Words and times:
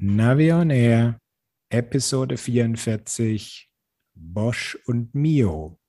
Navi 0.00 0.52
on 0.52 0.70
Air, 0.70 1.18
Episode 1.70 2.36
44, 2.36 3.68
Bosch 4.14 4.78
und 4.86 5.12
Mio. 5.12 5.80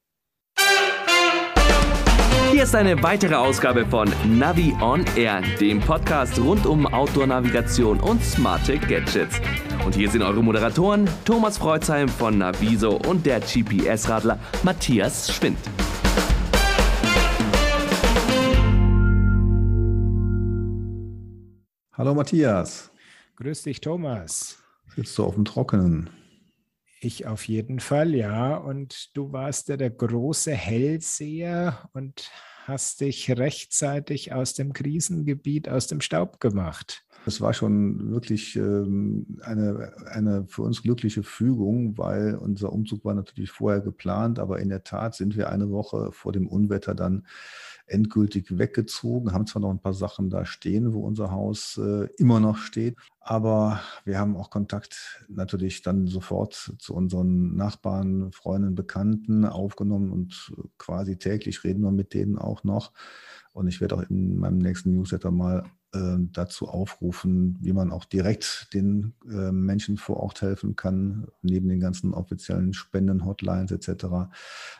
Hier 2.52 2.64
ist 2.64 2.74
eine 2.74 3.04
weitere 3.04 3.36
Ausgabe 3.36 3.86
von 3.86 4.12
Navi 4.26 4.74
on 4.82 5.06
Air, 5.16 5.44
dem 5.60 5.80
Podcast 5.80 6.40
rund 6.40 6.66
um 6.66 6.88
Outdoor-Navigation 6.88 8.00
und 8.00 8.24
smarte 8.24 8.80
Gadgets. 8.80 9.40
Und 9.86 9.94
hier 9.94 10.10
sind 10.10 10.24
eure 10.24 10.42
Moderatoren 10.42 11.08
Thomas 11.24 11.60
Freuzheim 11.60 12.10
von 12.10 12.40
Naviso 12.40 13.00
und 13.08 13.28
der 13.28 13.42
GPS-Radler 13.42 14.40
Matthias 14.64 15.32
Schwind. 15.32 15.60
Hallo 21.94 22.16
Matthias. 22.16 22.90
Grüß 23.42 23.64
dich, 23.64 23.80
Thomas. 23.80 24.58
Sitzt 24.98 25.18
du 25.18 25.24
auf 25.24 25.36
dem 25.36 25.46
Trockenen? 25.46 26.10
Ich 27.00 27.26
auf 27.26 27.48
jeden 27.48 27.80
Fall, 27.80 28.14
ja. 28.14 28.58
Und 28.58 29.16
du 29.16 29.32
warst 29.32 29.70
ja 29.70 29.78
der 29.78 29.92
große 29.92 30.52
Hellseher 30.52 31.90
und 31.94 32.30
hast 32.66 33.00
dich 33.00 33.32
rechtzeitig 33.32 34.34
aus 34.34 34.56
dem 34.56 34.74
Krisengebiet, 34.74 35.70
aus 35.70 35.88
dem 35.88 36.02
Staub 36.02 36.42
gemacht. 36.42 37.06
Es 37.26 37.40
war 37.40 37.54
schon 37.54 38.12
wirklich 38.12 38.58
ähm, 38.58 39.40
eine, 39.42 39.94
eine 40.08 40.46
für 40.48 40.64
uns 40.64 40.84
glückliche 40.84 41.24
Fügung, 41.24 41.98
weil 41.98 42.36
unser 42.36 42.74
Umzug 42.74 43.06
war 43.06 43.14
natürlich 43.14 43.52
vorher 43.52 43.80
geplant, 43.80 44.38
aber 44.38 44.60
in 44.60 44.68
der 44.68 44.84
Tat 44.84 45.16
sind 45.16 45.38
wir 45.38 45.50
eine 45.50 45.70
Woche 45.70 46.12
vor 46.12 46.34
dem 46.34 46.48
Unwetter 46.48 46.94
dann 46.94 47.26
endgültig 47.90 48.58
weggezogen, 48.58 49.34
haben 49.34 49.48
zwar 49.48 49.62
noch 49.62 49.72
ein 49.72 49.82
paar 49.82 49.94
Sachen 49.94 50.30
da 50.30 50.46
stehen, 50.46 50.94
wo 50.94 51.02
unser 51.02 51.32
Haus 51.32 51.78
äh, 51.78 52.08
immer 52.18 52.40
noch 52.40 52.58
steht, 52.58 52.96
aber 53.30 53.80
wir 54.06 54.18
haben 54.18 54.36
auch 54.36 54.50
Kontakt 54.50 55.24
natürlich 55.28 55.84
dann 55.84 56.08
sofort 56.08 56.74
zu 56.80 56.96
unseren 56.96 57.56
Nachbarn, 57.56 58.32
Freunden, 58.32 58.74
Bekannten 58.74 59.46
aufgenommen 59.46 60.12
und 60.12 60.52
quasi 60.80 61.16
täglich 61.16 61.64
reden 61.64 61.84
wir 61.84 61.92
mit 61.92 62.16
denen 62.16 62.40
auch 62.40 62.64
noch. 62.64 62.92
Und 63.54 63.68
ich 63.68 63.82
werde 63.82 63.98
auch 63.98 64.02
in 64.10 64.40
meinem 64.40 64.58
nächsten 64.58 64.96
Newsletter 64.96 65.30
mal 65.30 65.64
äh, 65.94 66.16
dazu 66.32 66.70
aufrufen, 66.70 67.60
wie 67.62 67.72
man 67.72 67.92
auch 67.92 68.06
direkt 68.06 68.74
den 68.74 69.14
äh, 69.30 69.52
Menschen 69.52 69.98
vor 69.98 70.18
Ort 70.18 70.42
helfen 70.42 70.76
kann, 70.76 71.28
neben 71.44 71.70
den 71.70 71.80
ganzen 71.80 72.16
offiziellen 72.16 72.74
Spenden-Hotlines 72.74 73.70
etc. 73.70 74.06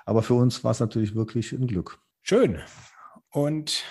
Aber 0.08 0.24
für 0.24 0.34
uns 0.34 0.64
war 0.64 0.72
es 0.72 0.80
natürlich 0.80 1.14
wirklich 1.14 1.52
ein 1.52 1.68
Glück. 1.68 2.00
Schön. 2.24 2.58
Und 3.30 3.84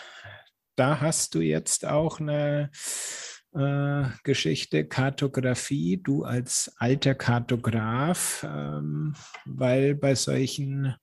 da 0.74 1.00
hast 1.00 1.36
du 1.36 1.40
jetzt 1.42 1.86
auch 1.86 2.18
eine 2.18 2.70
äh, 3.58 4.04
Geschichte, 4.22 4.86
Kartografie, 4.86 6.00
du 6.02 6.24
als 6.24 6.72
alter 6.78 7.14
Kartograf, 7.14 8.46
ähm, 8.48 9.14
weil 9.44 9.94
bei 9.94 10.14
solchen 10.14 10.94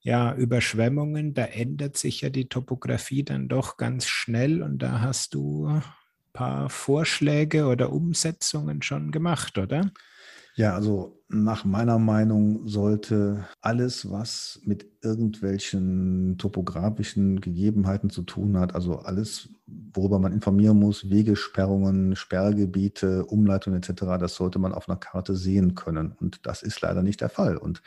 ja, 0.00 0.34
Überschwemmungen, 0.34 1.34
da 1.34 1.44
ändert 1.44 1.96
sich 1.96 2.20
ja 2.20 2.30
die 2.30 2.48
Topografie 2.48 3.24
dann 3.24 3.48
doch 3.48 3.76
ganz 3.76 4.06
schnell 4.06 4.62
und 4.62 4.78
da 4.78 5.00
hast 5.00 5.34
du 5.34 5.66
ein 5.66 5.82
paar 6.32 6.70
Vorschläge 6.70 7.66
oder 7.66 7.92
Umsetzungen 7.92 8.82
schon 8.82 9.10
gemacht, 9.10 9.58
oder? 9.58 9.90
Ja, 10.58 10.74
also 10.74 11.22
nach 11.28 11.64
meiner 11.64 12.00
Meinung 12.00 12.66
sollte 12.66 13.46
alles, 13.60 14.10
was 14.10 14.60
mit 14.64 14.86
irgendwelchen 15.04 16.36
topografischen 16.36 17.40
Gegebenheiten 17.40 18.10
zu 18.10 18.22
tun 18.22 18.58
hat, 18.58 18.74
also 18.74 18.96
alles, 18.98 19.50
worüber 19.94 20.18
man 20.18 20.32
informieren 20.32 20.76
muss, 20.80 21.10
Wegesperrungen, 21.10 22.16
Sperrgebiete, 22.16 23.24
Umleitungen 23.26 23.80
etc., 23.80 24.18
das 24.18 24.34
sollte 24.34 24.58
man 24.58 24.72
auf 24.72 24.88
einer 24.88 24.98
Karte 24.98 25.36
sehen 25.36 25.76
können. 25.76 26.10
Und 26.10 26.44
das 26.44 26.64
ist 26.64 26.80
leider 26.80 27.04
nicht 27.04 27.20
der 27.20 27.28
Fall. 27.28 27.56
Und 27.56 27.80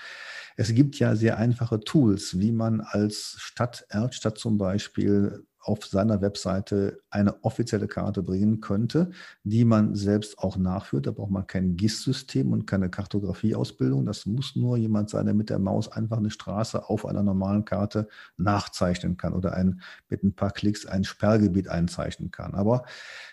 es 0.56 0.74
gibt 0.74 0.98
ja 0.98 1.18
sehr 1.18 1.38
einfache 1.38 1.82
Tools, 1.82 2.40
wie 2.40 2.54
man 2.54 2.80
als 2.80 3.36
Stadt, 3.38 3.86
Erdstadt 3.90 4.38
zum 4.38 4.58
Beispiel, 4.58 5.46
auf 5.64 5.86
seiner 5.86 6.22
Webseite 6.22 7.02
eine 7.10 7.44
offizielle 7.44 7.88
Karte 7.88 8.24
bringen 8.24 8.62
könnte, 8.62 9.12
die 9.44 9.64
man 9.64 9.96
selbst 9.96 10.40
auch 10.40 10.58
nachführt. 10.58 11.08
Da 11.08 11.12
braucht 11.12 11.32
man 11.32 11.46
kein 11.46 11.76
GIS-System 11.78 12.52
und 12.52 12.66
keine 12.66 12.90
Kartografieausbildung. 12.90 14.06
Das 14.06 14.26
muss 14.26 14.56
nur 14.56 14.78
jemand 14.78 15.10
sein, 15.10 15.26
der 15.26 15.36
mit 15.36 15.50
der 15.50 15.60
Maus 15.60 15.92
einfach 15.92 16.18
eine 16.18 16.32
Straße 16.32 16.90
auf 16.90 17.06
einer 17.06 17.24
normalen 17.24 17.66
Karte 17.66 18.08
nachzeichnen 18.38 19.18
kann 19.18 19.34
oder 19.34 19.54
ein, 19.54 19.82
mit 20.10 20.24
ein 20.24 20.34
paar 20.34 20.52
Klicks 20.52 20.86
ein 20.86 21.04
Sperrgebiet 21.04 21.68
einzeichnen 21.70 22.32
kann. 22.32 22.56
Aber 22.56 22.84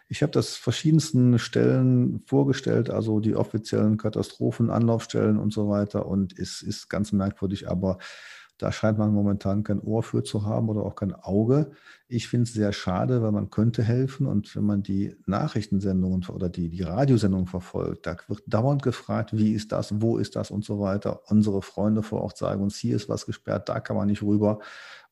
ich 0.09 0.23
habe 0.23 0.33
das 0.33 0.57
verschiedensten 0.57 1.39
Stellen 1.39 2.23
vorgestellt, 2.27 2.91
also 2.91 3.21
die 3.21 3.37
offiziellen 3.37 3.97
Katastrophen, 3.97 4.71
Anlaufstellen 4.71 5.39
und 5.39 5.53
so 5.53 5.69
weiter. 5.69 6.07
Und 6.07 6.39
es 6.39 6.63
ist 6.63 6.89
ganz 6.89 7.13
merkwürdig, 7.13 7.69
aber 7.69 7.99
da 8.59 8.73
scheint 8.73 8.99
man 8.99 9.15
momentan 9.15 9.63
kein 9.63 9.81
Ohr 9.81 10.03
für 10.03 10.25
zu 10.25 10.45
haben 10.45 10.69
oder 10.69 10.83
auch 10.83 10.97
kein 10.97 11.15
Auge. 11.15 11.71
Ich 12.09 12.27
finde 12.27 12.45
es 12.45 12.53
sehr 12.53 12.73
schade, 12.73 13.23
weil 13.23 13.31
man 13.31 13.51
könnte 13.51 13.85
helfen. 13.85 14.27
Und 14.27 14.55
wenn 14.57 14.65
man 14.65 14.83
die 14.83 15.15
Nachrichtensendungen 15.27 16.27
oder 16.29 16.49
die, 16.49 16.69
die 16.69 16.83
Radiosendungen 16.83 17.47
verfolgt, 17.47 18.07
da 18.07 18.17
wird 18.27 18.43
dauernd 18.47 18.83
gefragt, 18.83 19.37
wie 19.37 19.53
ist 19.53 19.71
das, 19.71 20.01
wo 20.01 20.19
ist 20.19 20.35
das 20.35 20.51
und 20.51 20.65
so 20.65 20.81
weiter. 20.81 21.21
Unsere 21.31 21.63
Freunde 21.63 22.03
vor 22.03 22.23
Ort 22.23 22.37
sagen 22.37 22.63
uns, 22.63 22.77
hier 22.77 22.97
ist 22.97 23.09
was 23.09 23.27
gesperrt, 23.27 23.69
da 23.69 23.79
kann 23.79 23.97
man 23.97 24.09
nicht 24.09 24.23
rüber. 24.23 24.59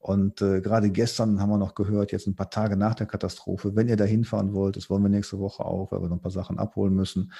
Und 0.01 0.43
äh, 0.43 0.61
gerade 0.61 0.91
gestern 0.91 1.41
haben 1.41 1.51
wir 1.51 1.59
noch 1.59 1.75
gehört, 1.75 2.13
jetzt 2.13 2.27
ein 2.27 2.37
paar 2.37 2.51
Tage 2.51 2.77
nach 2.77 2.95
der 2.95 3.07
Katastrophe, 3.07 3.77
wenn 3.77 3.89
ihr 3.89 3.97
da 3.97 4.05
hinfahren 4.05 4.55
wollt, 4.55 4.77
das 4.77 4.91
wollen 4.91 5.03
wir 5.03 5.09
nächste 5.09 5.39
Woche 5.39 5.65
auch, 5.65 5.93
weil 5.93 6.01
wir 6.01 6.09
noch 6.09 6.17
ein 6.17 6.23
paar 6.23 6.31
Sachen 6.31 6.59
abholen 6.59 6.95
müssen, 6.95 7.33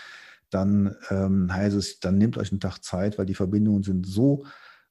dann 0.51 0.95
ähm, 1.11 1.53
heißt 1.53 1.77
es, 1.77 2.01
dann 2.01 2.19
nehmt 2.19 2.39
euch 2.39 2.53
einen 2.53 2.61
Tag 2.61 2.83
Zeit, 2.83 3.19
weil 3.19 3.27
die 3.27 3.35
Verbindungen 3.35 3.83
sind 3.83 4.07
so 4.07 4.45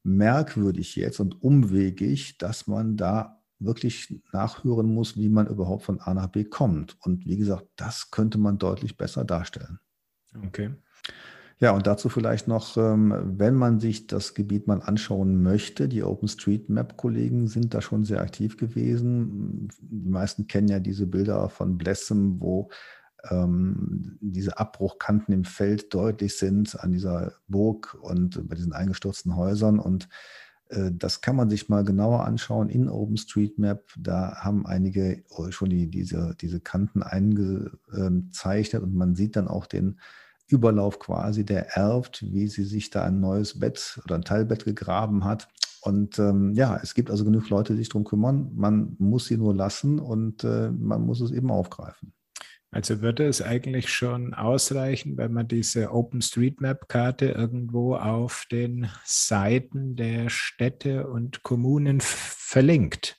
merkwürdig 0.06 0.96
jetzt 0.96 1.20
und 1.20 1.42
umwegig, 1.42 2.38
dass 2.38 2.68
man 2.68 2.96
da 2.96 3.42
wirklich 3.60 4.22
nachhören 4.32 4.94
muss, 4.94 5.18
wie 5.18 5.30
man 5.30 5.48
überhaupt 5.48 5.84
von 5.84 6.00
A 6.00 6.14
nach 6.14 6.28
B 6.28 6.44
kommt. 6.44 6.98
Und 7.02 7.26
wie 7.26 7.38
gesagt, 7.38 7.68
das 7.76 8.12
könnte 8.12 8.38
man 8.38 8.58
deutlich 8.58 8.98
besser 8.98 9.26
darstellen. 9.26 9.80
Okay. 10.46 10.72
Ja, 11.60 11.72
und 11.72 11.88
dazu 11.88 12.10
vielleicht 12.10 12.50
noch, 12.50 12.76
ähm, 12.76 13.14
wenn 13.38 13.56
man 13.56 13.80
sich 13.80 14.08
das 14.08 14.34
Gebiet 14.34 14.68
mal 14.68 14.82
anschauen 14.82 15.42
möchte, 15.42 15.88
die 15.88 16.04
OpenStreetMap-Kollegen 16.04 17.48
sind 17.48 17.74
da 17.74 17.82
schon 17.82 18.04
sehr 18.04 18.22
aktiv 18.22 18.58
gewesen. 18.58 19.70
Die 19.80 20.10
meisten 20.10 20.48
kennen 20.48 20.68
ja 20.68 20.80
diese 20.80 21.08
Bilder 21.08 21.48
von 21.48 21.78
Blessem, 21.78 22.42
wo 22.42 22.70
ähm, 23.30 24.18
diese 24.22 24.58
Abbruchkanten 24.58 25.34
im 25.34 25.46
Feld 25.46 25.94
deutlich 25.94 26.38
sind 26.38 26.80
an 26.80 26.91
dieser 26.91 27.34
Burg 27.47 27.97
und 28.02 28.47
bei 28.47 28.56
diesen 28.56 28.74
eingestürzten 28.74 29.36
Häusern. 29.36 29.80
Und 29.80 30.09
äh, 30.69 30.91
das 30.91 31.22
kann 31.22 31.35
man 31.35 31.50
sich 31.50 31.69
mal 31.69 31.84
genauer 31.84 32.25
anschauen 32.25 32.69
in 32.69 32.90
OpenStreetMap. 32.90 33.84
Da 33.97 34.38
haben 34.38 34.66
einige 34.66 35.24
schon 35.50 35.69
die, 35.69 35.90
diese, 35.90 36.35
diese 36.40 36.59
Kanten 36.59 37.03
eingezeichnet 37.03 38.84
und 38.84 38.96
man 38.96 39.16
sieht 39.16 39.35
dann 39.35 39.47
auch 39.47 39.66
den 39.66 40.00
Überlauf 40.47 41.00
quasi, 41.00 41.44
der 41.44 41.75
erbt, 41.75 42.24
wie 42.24 42.47
sie 42.47 42.66
sich 42.66 42.91
da 42.91 43.03
ein 43.03 43.19
neues 43.19 43.59
Bett 43.59 44.00
oder 44.03 44.16
ein 44.16 44.24
Teilbett 44.24 44.64
gegraben 44.64 45.24
hat. 45.24 45.47
Und 45.81 46.18
ähm, 46.18 46.53
ja, 46.53 46.80
es 46.81 46.96
gibt 46.96 47.12
also 47.12 47.24
genug 47.25 47.50
Leute, 47.50 47.74
die 47.74 47.80
sich 47.80 47.90
darum 47.90 48.06
kümmern. 48.06 48.52
Man 48.56 48.96
muss 49.00 49.25
sie 49.25 49.38
nur 49.38 49.56
lassen 49.56 50.00
und 50.00 50.44
äh, 50.44 50.72
man 50.72 51.03
muss 51.06 51.22
es 51.22 51.31
eben 51.31 51.52
aufgreifen. 51.52 52.15
Also 52.75 53.02
würde 53.02 53.25
es 53.25 53.41
eigentlich 53.41 53.88
schon 53.88 54.34
ausreichen, 54.34 55.16
wenn 55.16 55.31
man 55.31 55.47
diese 55.47 55.94
OpenStreetMap-Karte 55.94 57.28
irgendwo 57.28 57.96
auf 57.96 58.47
den 58.52 58.90
Seiten 59.06 59.96
der 59.96 60.30
Städte 60.30 61.08
und 61.08 61.41
Kommunen 61.41 62.02
verlinkt? 62.02 63.18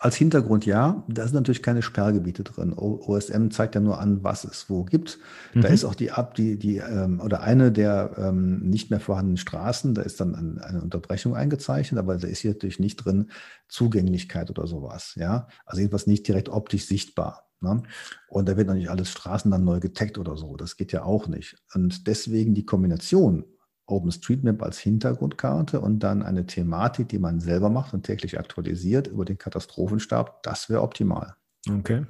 Als 0.00 0.16
Hintergrund 0.16 0.64
ja, 0.64 1.04
da 1.08 1.24
sind 1.24 1.34
natürlich 1.34 1.62
keine 1.62 1.82
Sperrgebiete 1.82 2.44
drin. 2.44 2.72
OSM 2.72 3.50
zeigt 3.50 3.74
ja 3.74 3.80
nur 3.80 4.00
an, 4.00 4.22
was 4.22 4.44
es 4.44 4.70
wo 4.70 4.84
gibt. 4.84 5.18
Mhm. 5.54 5.62
Da 5.62 5.68
ist 5.68 5.84
auch 5.84 5.96
die 5.96 6.12
ab, 6.12 6.34
die, 6.34 6.56
die 6.58 6.76
ähm, 6.76 7.20
oder 7.20 7.40
eine 7.40 7.72
der 7.72 8.12
ähm, 8.16 8.60
nicht 8.60 8.90
mehr 8.90 9.00
vorhandenen 9.00 9.38
Straßen, 9.38 9.94
da 9.94 10.02
ist 10.02 10.20
dann 10.20 10.34
ein, 10.34 10.58
eine 10.58 10.82
Unterbrechung 10.82 11.34
eingezeichnet, 11.34 11.98
aber 11.98 12.16
da 12.16 12.28
ist 12.28 12.40
hier 12.40 12.52
natürlich 12.52 12.78
nicht 12.78 12.96
drin 12.96 13.30
Zugänglichkeit 13.68 14.50
oder 14.50 14.66
sowas. 14.66 15.14
Ja, 15.16 15.48
also 15.66 15.80
jedenfalls 15.80 16.06
nicht 16.06 16.28
direkt 16.28 16.48
optisch 16.48 16.86
sichtbar. 16.86 17.48
Ne? 17.60 17.82
Und 18.28 18.48
da 18.48 18.56
wird 18.56 18.68
noch 18.68 18.74
nicht 18.74 18.90
alles 18.90 19.10
Straßen 19.10 19.50
dann 19.50 19.64
neu 19.64 19.80
getaggt 19.80 20.18
oder 20.18 20.36
so. 20.36 20.56
Das 20.56 20.76
geht 20.76 20.92
ja 20.92 21.02
auch 21.02 21.26
nicht. 21.26 21.56
Und 21.74 22.06
deswegen 22.06 22.54
die 22.54 22.64
Kombination 22.64 23.44
OpenStreetMap 23.88 24.62
als 24.62 24.78
Hintergrundkarte 24.78 25.80
und 25.80 26.00
dann 26.00 26.22
eine 26.22 26.46
Thematik, 26.46 27.08
die 27.08 27.18
man 27.18 27.40
selber 27.40 27.70
macht 27.70 27.94
und 27.94 28.04
täglich 28.04 28.38
aktualisiert 28.38 29.06
über 29.06 29.24
den 29.24 29.38
Katastrophenstab, 29.38 30.42
das 30.42 30.68
wäre 30.68 30.82
optimal. 30.82 31.34
Okay. 31.68 32.04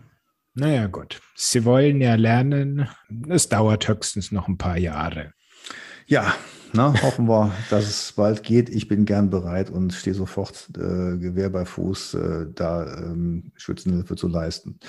Naja, 0.55 0.89
gut. 0.89 1.21
Sie 1.37 1.65
wollen 1.65 2.01
ja 2.01 2.17
lernen. 2.17 2.89
Es 3.29 3.49
dauert 3.49 3.89
höchstens 3.89 4.33
noch 4.33 4.49
ein 4.49 4.59
paar 4.59 4.77
Jahre. 4.77 5.33
Ja, 6.07 6.35
na, 6.73 7.01
hoffen 7.03 7.29
wir, 7.29 7.53
dass 7.71 7.85
es 7.85 8.13
bald 8.13 8.43
geht. 8.43 8.69
Ich 8.69 8.89
bin 8.89 9.05
gern 9.05 9.31
bereit 9.31 9.71
und 9.71 9.93
stehe 9.93 10.15
sofort 10.15 10.69
äh, 10.77 11.17
Gewehr 11.17 11.51
bei 11.51 11.65
Fuß, 11.65 12.15
äh, 12.15 12.47
da 12.55 12.87
ähm, 12.97 13.53
Schützenhilfe 13.57 14.17
zu 14.17 14.29
leisten. 14.29 14.81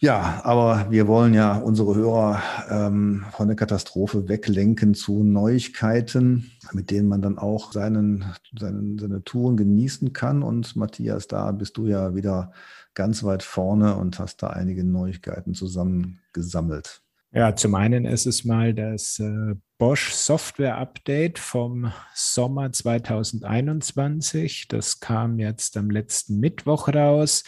Ja, 0.00 0.40
aber 0.44 0.86
wir 0.90 1.08
wollen 1.08 1.34
ja 1.34 1.56
unsere 1.56 1.96
Hörer 1.96 2.40
ähm, 2.70 3.24
von 3.32 3.48
der 3.48 3.56
Katastrophe 3.56 4.28
weglenken 4.28 4.94
zu 4.94 5.24
Neuigkeiten, 5.24 6.52
mit 6.72 6.92
denen 6.92 7.08
man 7.08 7.20
dann 7.20 7.36
auch 7.36 7.72
seinen, 7.72 8.24
seinen, 8.56 8.96
seine 8.98 9.24
Touren 9.24 9.56
genießen 9.56 10.12
kann. 10.12 10.44
Und 10.44 10.76
Matthias, 10.76 11.26
da 11.26 11.50
bist 11.50 11.76
du 11.78 11.86
ja 11.86 12.14
wieder 12.14 12.52
ganz 12.94 13.24
weit 13.24 13.42
vorne 13.42 13.96
und 13.96 14.20
hast 14.20 14.40
da 14.42 14.50
einige 14.50 14.84
Neuigkeiten 14.84 15.54
zusammengesammelt. 15.54 17.02
Ja, 17.32 17.56
zum 17.56 17.74
einen 17.74 18.04
ist 18.04 18.26
es 18.26 18.44
mal 18.44 18.74
das 18.74 19.18
äh, 19.18 19.56
Bosch 19.78 20.12
Software 20.12 20.78
Update 20.78 21.40
vom 21.40 21.92
Sommer 22.14 22.72
2021. 22.72 24.68
Das 24.68 25.00
kam 25.00 25.40
jetzt 25.40 25.76
am 25.76 25.90
letzten 25.90 26.38
Mittwoch 26.38 26.88
raus. 26.88 27.42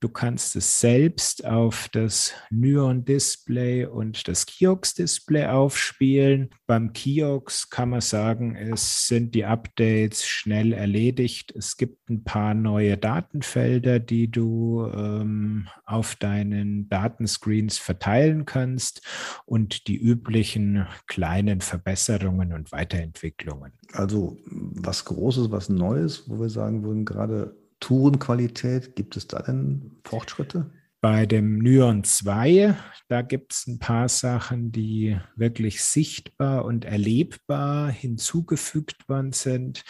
Du 0.00 0.10
kannst 0.10 0.56
es 0.56 0.78
selbst 0.78 1.46
auf 1.46 1.88
das 1.90 2.32
Nyon-Display 2.50 3.86
und 3.86 4.28
das 4.28 4.44
Kiox-Display 4.44 5.46
aufspielen. 5.46 6.50
Beim 6.66 6.92
Kiox 6.92 7.70
kann 7.70 7.88
man 7.90 8.02
sagen, 8.02 8.56
es 8.56 9.08
sind 9.08 9.34
die 9.34 9.46
Updates 9.46 10.26
schnell 10.26 10.74
erledigt. 10.74 11.50
Es 11.56 11.78
gibt 11.78 12.10
ein 12.10 12.24
paar 12.24 12.52
neue 12.52 12.98
Datenfelder, 12.98 13.98
die 13.98 14.30
du 14.30 14.84
ähm, 14.84 15.68
auf 15.86 16.14
deinen 16.14 16.90
Datenscreens 16.90 17.78
verteilen 17.78 18.44
kannst 18.44 19.00
und 19.46 19.88
die 19.88 19.96
üblichen 19.96 20.86
kleinen 21.06 21.62
Verbesserungen 21.62 22.52
und 22.52 22.70
Weiterentwicklungen. 22.70 23.72
Also 23.92 24.36
was 24.44 25.06
Großes, 25.06 25.50
was 25.50 25.70
Neues, 25.70 26.28
wo 26.28 26.38
wir 26.38 26.50
sagen 26.50 26.82
würden, 26.82 27.06
gerade 27.06 27.56
Tourenqualität, 27.80 28.96
gibt 28.96 29.16
es 29.16 29.26
da 29.26 29.42
denn 29.42 29.96
Fortschritte? 30.04 30.70
Bei 31.00 31.26
dem 31.26 31.58
Nyon 31.58 32.04
2, 32.04 32.74
da 33.08 33.22
gibt 33.22 33.52
es 33.52 33.66
ein 33.66 33.78
paar 33.78 34.08
Sachen, 34.08 34.72
die 34.72 35.18
wirklich 35.36 35.82
sichtbar 35.82 36.64
und 36.64 36.84
erlebbar 36.84 37.90
hinzugefügt 37.90 39.08
worden 39.08 39.32
sind. 39.32 39.84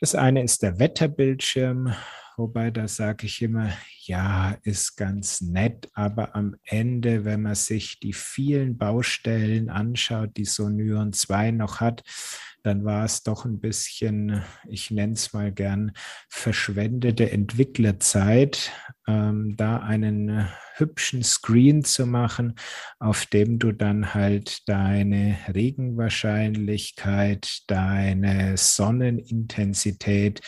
Das 0.00 0.14
eine 0.14 0.42
ist 0.42 0.62
der 0.62 0.78
Wetterbildschirm, 0.78 1.94
wobei 2.36 2.70
da 2.70 2.86
sage 2.88 3.26
ich 3.26 3.40
immer, 3.40 3.70
ja, 4.06 4.56
ist 4.62 4.96
ganz 4.96 5.40
nett, 5.40 5.88
aber 5.92 6.34
am 6.34 6.56
Ende, 6.64 7.24
wenn 7.24 7.42
man 7.42 7.54
sich 7.54 8.00
die 8.00 8.12
vielen 8.12 8.78
Baustellen 8.78 9.70
anschaut, 9.70 10.36
die 10.36 10.44
so 10.44 10.68
Nyon 10.68 11.12
2 11.12 11.50
noch 11.50 11.80
hat, 11.80 12.02
dann 12.66 12.84
war 12.84 13.04
es 13.04 13.22
doch 13.22 13.44
ein 13.44 13.60
bisschen, 13.60 14.42
ich 14.68 14.90
nenne 14.90 15.12
es 15.12 15.32
mal 15.32 15.52
gern, 15.52 15.92
verschwendete 16.28 17.30
Entwicklerzeit, 17.30 18.72
ähm, 19.06 19.54
da 19.56 19.76
einen 19.76 20.48
hübschen 20.74 21.22
Screen 21.22 21.84
zu 21.84 22.06
machen, 22.06 22.56
auf 22.98 23.24
dem 23.26 23.60
du 23.60 23.70
dann 23.70 24.14
halt 24.14 24.68
deine 24.68 25.38
Regenwahrscheinlichkeit, 25.54 27.62
deine 27.68 28.56
Sonnenintensität 28.56 30.40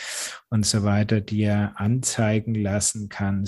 und 0.51 0.67
so 0.67 0.83
weiter 0.83 1.21
dir 1.21 1.75
anzeigen 1.77 2.57
lassen 2.57 3.09
kannst. 3.09 3.48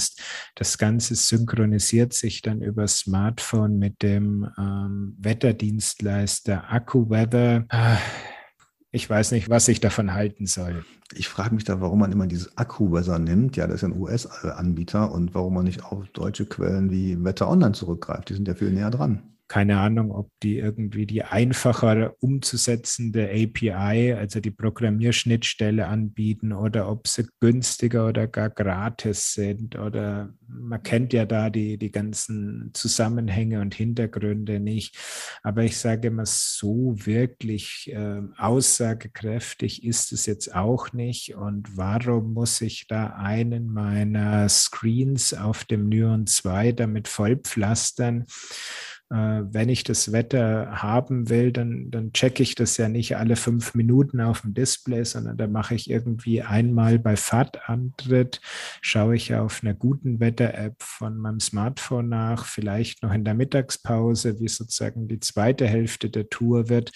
Das 0.54 0.78
Ganze 0.78 1.14
synchronisiert 1.14 2.12
sich 2.12 2.42
dann 2.42 2.62
über 2.62 2.86
Smartphone 2.88 3.78
mit 3.78 4.02
dem 4.02 4.48
ähm, 4.58 5.16
Wetterdienstleister 5.18 6.70
AccuWeather. 6.70 7.66
Ah, 7.68 7.98
ich 8.92 9.08
weiß 9.08 9.32
nicht, 9.32 9.48
was 9.48 9.68
ich 9.68 9.80
davon 9.80 10.14
halten 10.14 10.46
soll. 10.46 10.84
Ich 11.14 11.28
frage 11.28 11.54
mich 11.54 11.64
da, 11.64 11.80
warum 11.80 12.00
man 12.00 12.12
immer 12.12 12.26
dieses 12.26 12.56
Akku-Weather 12.56 13.18
nimmt. 13.18 13.56
Ja, 13.56 13.66
das 13.66 13.76
ist 13.76 13.84
ein 13.84 13.98
US-Anbieter 13.98 15.10
und 15.12 15.34
warum 15.34 15.54
man 15.54 15.64
nicht 15.64 15.84
auf 15.84 16.08
deutsche 16.08 16.46
Quellen 16.46 16.90
wie 16.90 17.22
Wetter 17.24 17.48
Online 17.48 17.72
zurückgreift. 17.72 18.28
Die 18.28 18.34
sind 18.34 18.46
ja 18.46 18.54
viel 18.54 18.70
näher 18.70 18.90
dran 18.90 19.29
keine 19.50 19.80
Ahnung, 19.80 20.12
ob 20.12 20.30
die 20.44 20.58
irgendwie 20.58 21.06
die 21.06 21.24
einfacher 21.24 22.14
umzusetzende 22.20 23.28
API, 23.30 24.12
also 24.12 24.38
die 24.38 24.52
Programmierschnittstelle 24.52 25.88
anbieten 25.88 26.52
oder 26.52 26.88
ob 26.88 27.08
sie 27.08 27.26
günstiger 27.40 28.06
oder 28.06 28.28
gar 28.28 28.48
gratis 28.48 29.34
sind 29.34 29.76
oder 29.76 30.32
man 30.46 30.80
kennt 30.84 31.12
ja 31.12 31.26
da 31.26 31.50
die, 31.50 31.78
die 31.78 31.90
ganzen 31.90 32.70
Zusammenhänge 32.74 33.60
und 33.60 33.74
Hintergründe 33.74 34.60
nicht. 34.60 34.96
Aber 35.42 35.64
ich 35.64 35.78
sage 35.78 36.08
immer, 36.08 36.26
so 36.26 36.94
wirklich 36.94 37.90
äh, 37.92 38.22
aussagekräftig 38.36 39.82
ist 39.84 40.12
es 40.12 40.26
jetzt 40.26 40.54
auch 40.54 40.92
nicht. 40.92 41.34
Und 41.34 41.76
warum 41.76 42.34
muss 42.34 42.60
ich 42.60 42.86
da 42.86 43.08
einen 43.16 43.72
meiner 43.72 44.48
Screens 44.48 45.34
auf 45.34 45.64
dem 45.64 45.88
Nyon 45.88 46.28
2 46.28 46.70
damit 46.70 47.08
vollpflastern? 47.08 48.26
Äh, 49.10 49.42
wenn 49.52 49.68
ich 49.68 49.82
das 49.82 50.12
Wetter 50.12 50.82
haben 50.82 51.28
will, 51.28 51.52
dann, 51.52 51.90
dann 51.90 52.12
checke 52.12 52.42
ich 52.42 52.54
das 52.54 52.76
ja 52.76 52.88
nicht 52.88 53.16
alle 53.16 53.34
fünf 53.34 53.74
Minuten 53.74 54.20
auf 54.20 54.42
dem 54.42 54.54
Display, 54.54 55.04
sondern 55.04 55.36
da 55.36 55.48
mache 55.48 55.74
ich 55.74 55.90
irgendwie 55.90 56.42
einmal 56.42 56.98
bei 57.00 57.16
Fahrtantritt, 57.16 58.40
schaue 58.80 59.16
ich 59.16 59.34
auf 59.34 59.62
einer 59.62 59.74
guten 59.74 60.20
Wetter-App 60.20 60.76
von 60.80 61.18
meinem 61.18 61.40
Smartphone 61.40 62.08
nach, 62.08 62.44
vielleicht 62.44 63.02
noch 63.02 63.12
in 63.12 63.24
der 63.24 63.34
Mittagspause, 63.34 64.38
wie 64.38 64.48
sozusagen 64.48 65.08
die 65.08 65.20
zweite 65.20 65.66
Hälfte 65.66 66.08
der 66.08 66.28
Tour 66.28 66.68
wird. 66.68 66.92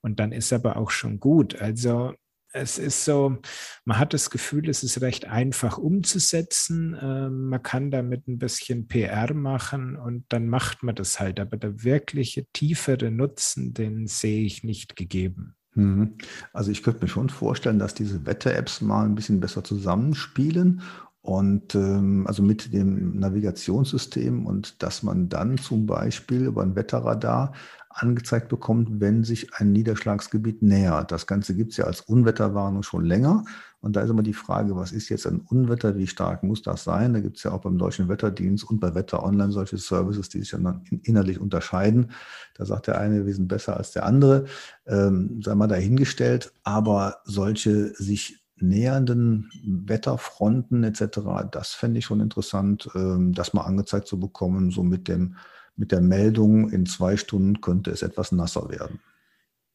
Und 0.00 0.20
dann 0.20 0.32
ist 0.32 0.52
aber 0.52 0.76
auch 0.78 0.90
schon 0.90 1.20
gut. 1.20 1.60
Also 1.60 2.14
es 2.52 2.78
ist 2.78 3.04
so, 3.04 3.38
man 3.84 3.98
hat 3.98 4.14
das 4.14 4.30
Gefühl, 4.30 4.68
es 4.68 4.82
ist 4.82 5.00
recht 5.00 5.26
einfach 5.26 5.78
umzusetzen. 5.78 6.96
Ähm, 7.00 7.48
man 7.48 7.62
kann 7.62 7.90
damit 7.90 8.26
ein 8.26 8.38
bisschen 8.38 8.88
PR 8.88 9.34
machen 9.34 9.96
und 9.96 10.24
dann 10.30 10.48
macht 10.48 10.82
man 10.82 10.94
das 10.94 11.20
halt. 11.20 11.40
Aber 11.40 11.56
der 11.56 11.84
wirkliche 11.84 12.46
tiefere 12.52 13.10
Nutzen, 13.10 13.74
den 13.74 14.06
sehe 14.06 14.44
ich 14.44 14.64
nicht 14.64 14.96
gegeben. 14.96 15.54
Mhm. 15.74 16.14
Also 16.52 16.70
ich 16.70 16.82
könnte 16.82 17.02
mir 17.02 17.08
schon 17.08 17.28
vorstellen, 17.28 17.78
dass 17.78 17.94
diese 17.94 18.26
Wetter-Apps 18.26 18.80
mal 18.80 19.04
ein 19.04 19.14
bisschen 19.14 19.40
besser 19.40 19.62
zusammenspielen 19.62 20.82
und 21.20 21.74
ähm, 21.74 22.26
also 22.26 22.42
mit 22.42 22.72
dem 22.72 23.18
Navigationssystem 23.18 24.46
und 24.46 24.82
dass 24.82 25.02
man 25.02 25.28
dann 25.28 25.58
zum 25.58 25.86
Beispiel 25.86 26.46
über 26.46 26.62
ein 26.62 26.74
Wetterradar 26.74 27.52
angezeigt 27.90 28.48
bekommt, 28.48 29.00
wenn 29.00 29.24
sich 29.24 29.54
ein 29.54 29.72
Niederschlagsgebiet 29.72 30.62
nähert. 30.62 31.10
Das 31.10 31.26
Ganze 31.26 31.54
gibt 31.54 31.72
es 31.72 31.78
ja 31.78 31.84
als 31.84 32.02
Unwetterwarnung 32.02 32.82
schon 32.82 33.04
länger. 33.04 33.44
Und 33.80 33.96
da 33.96 34.02
ist 34.02 34.10
immer 34.10 34.22
die 34.22 34.34
Frage, 34.34 34.76
was 34.76 34.92
ist 34.92 35.08
jetzt 35.08 35.26
ein 35.26 35.40
Unwetter, 35.40 35.96
wie 35.96 36.06
stark 36.06 36.42
muss 36.42 36.62
das 36.62 36.84
sein? 36.84 37.14
Da 37.14 37.20
gibt 37.20 37.36
es 37.36 37.44
ja 37.44 37.52
auch 37.52 37.60
beim 37.60 37.78
Deutschen 37.78 38.08
Wetterdienst 38.08 38.68
und 38.68 38.80
bei 38.80 38.94
Wetter 38.94 39.22
Online 39.22 39.52
solche 39.52 39.78
Services, 39.78 40.28
die 40.28 40.40
sich 40.40 40.50
dann 40.50 40.82
innerlich 41.04 41.40
unterscheiden. 41.40 42.10
Da 42.54 42.64
sagt 42.66 42.88
der 42.88 42.98
eine, 42.98 43.24
wir 43.24 43.34
sind 43.34 43.48
besser 43.48 43.76
als 43.76 43.92
der 43.92 44.04
andere, 44.04 44.46
ähm, 44.86 45.40
sei 45.42 45.54
mal 45.54 45.68
dahingestellt. 45.68 46.52
Aber 46.64 47.18
solche 47.24 47.94
sich 47.94 48.44
nähernden 48.56 49.50
Wetterfronten 49.64 50.84
etc., 50.84 51.20
das 51.50 51.74
fände 51.74 52.00
ich 52.00 52.04
schon 52.04 52.20
interessant, 52.20 52.88
ähm, 52.94 53.32
das 53.32 53.54
mal 53.54 53.62
angezeigt 53.62 54.08
zu 54.08 54.18
bekommen, 54.18 54.70
so 54.70 54.82
mit 54.82 55.08
dem 55.08 55.36
mit 55.78 55.92
der 55.92 56.00
Meldung, 56.00 56.70
in 56.70 56.84
zwei 56.86 57.16
Stunden 57.16 57.60
könnte 57.60 57.90
es 57.90 58.02
etwas 58.02 58.32
nasser 58.32 58.68
werden. 58.68 59.00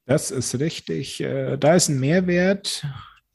Das 0.05 0.31
ist 0.31 0.59
richtig. 0.59 1.21
Äh, 1.21 1.57
da 1.57 1.75
ist 1.75 1.89
ein 1.89 1.99
Mehrwert 1.99 2.85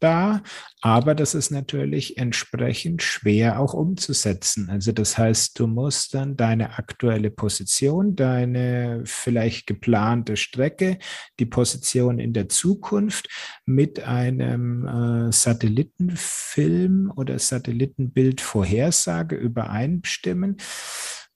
da, 0.00 0.42
aber 0.80 1.14
das 1.14 1.34
ist 1.34 1.50
natürlich 1.50 2.18
entsprechend 2.18 3.02
schwer 3.02 3.58
auch 3.58 3.74
umzusetzen. 3.74 4.70
Also 4.70 4.92
das 4.92 5.18
heißt, 5.18 5.58
du 5.58 5.66
musst 5.66 6.14
dann 6.14 6.36
deine 6.36 6.78
aktuelle 6.78 7.30
Position, 7.30 8.14
deine 8.14 9.02
vielleicht 9.04 9.66
geplante 9.66 10.36
Strecke, 10.36 10.98
die 11.40 11.46
Position 11.46 12.20
in 12.20 12.32
der 12.32 12.48
Zukunft 12.48 13.28
mit 13.66 14.00
einem 14.04 14.86
äh, 14.86 15.32
Satellitenfilm 15.32 17.12
oder 17.16 17.38
Satellitenbildvorhersage 17.38 19.34
übereinstimmen. 19.34 20.58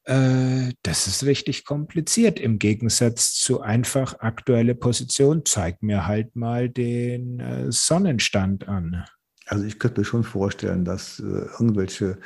Äh, 0.05 0.73
das 0.83 1.07
ist 1.07 1.25
richtig 1.25 1.65
kompliziert 1.65 2.41
im 2.41 2.59
Gegensatz 2.59 3.35
zu 3.35 3.61
einfach 3.61 4.19
aktuelle 4.21 4.75
Position. 4.75 5.45
Zeig 5.45 5.83
mir 5.83 6.07
halt 6.07 6.35
mal 6.35 6.69
den 6.69 7.41
äh, 7.41 7.71
Sonnenstand 7.71 8.69
an. 8.69 9.05
Also 9.47 9.65
ich 9.65 9.79
könnte 9.79 10.01
mir 10.01 10.05
schon 10.05 10.25
vorstellen, 10.25 10.85
dass 10.85 11.21
äh, 11.21 11.23
irgendwelche, 11.25 12.19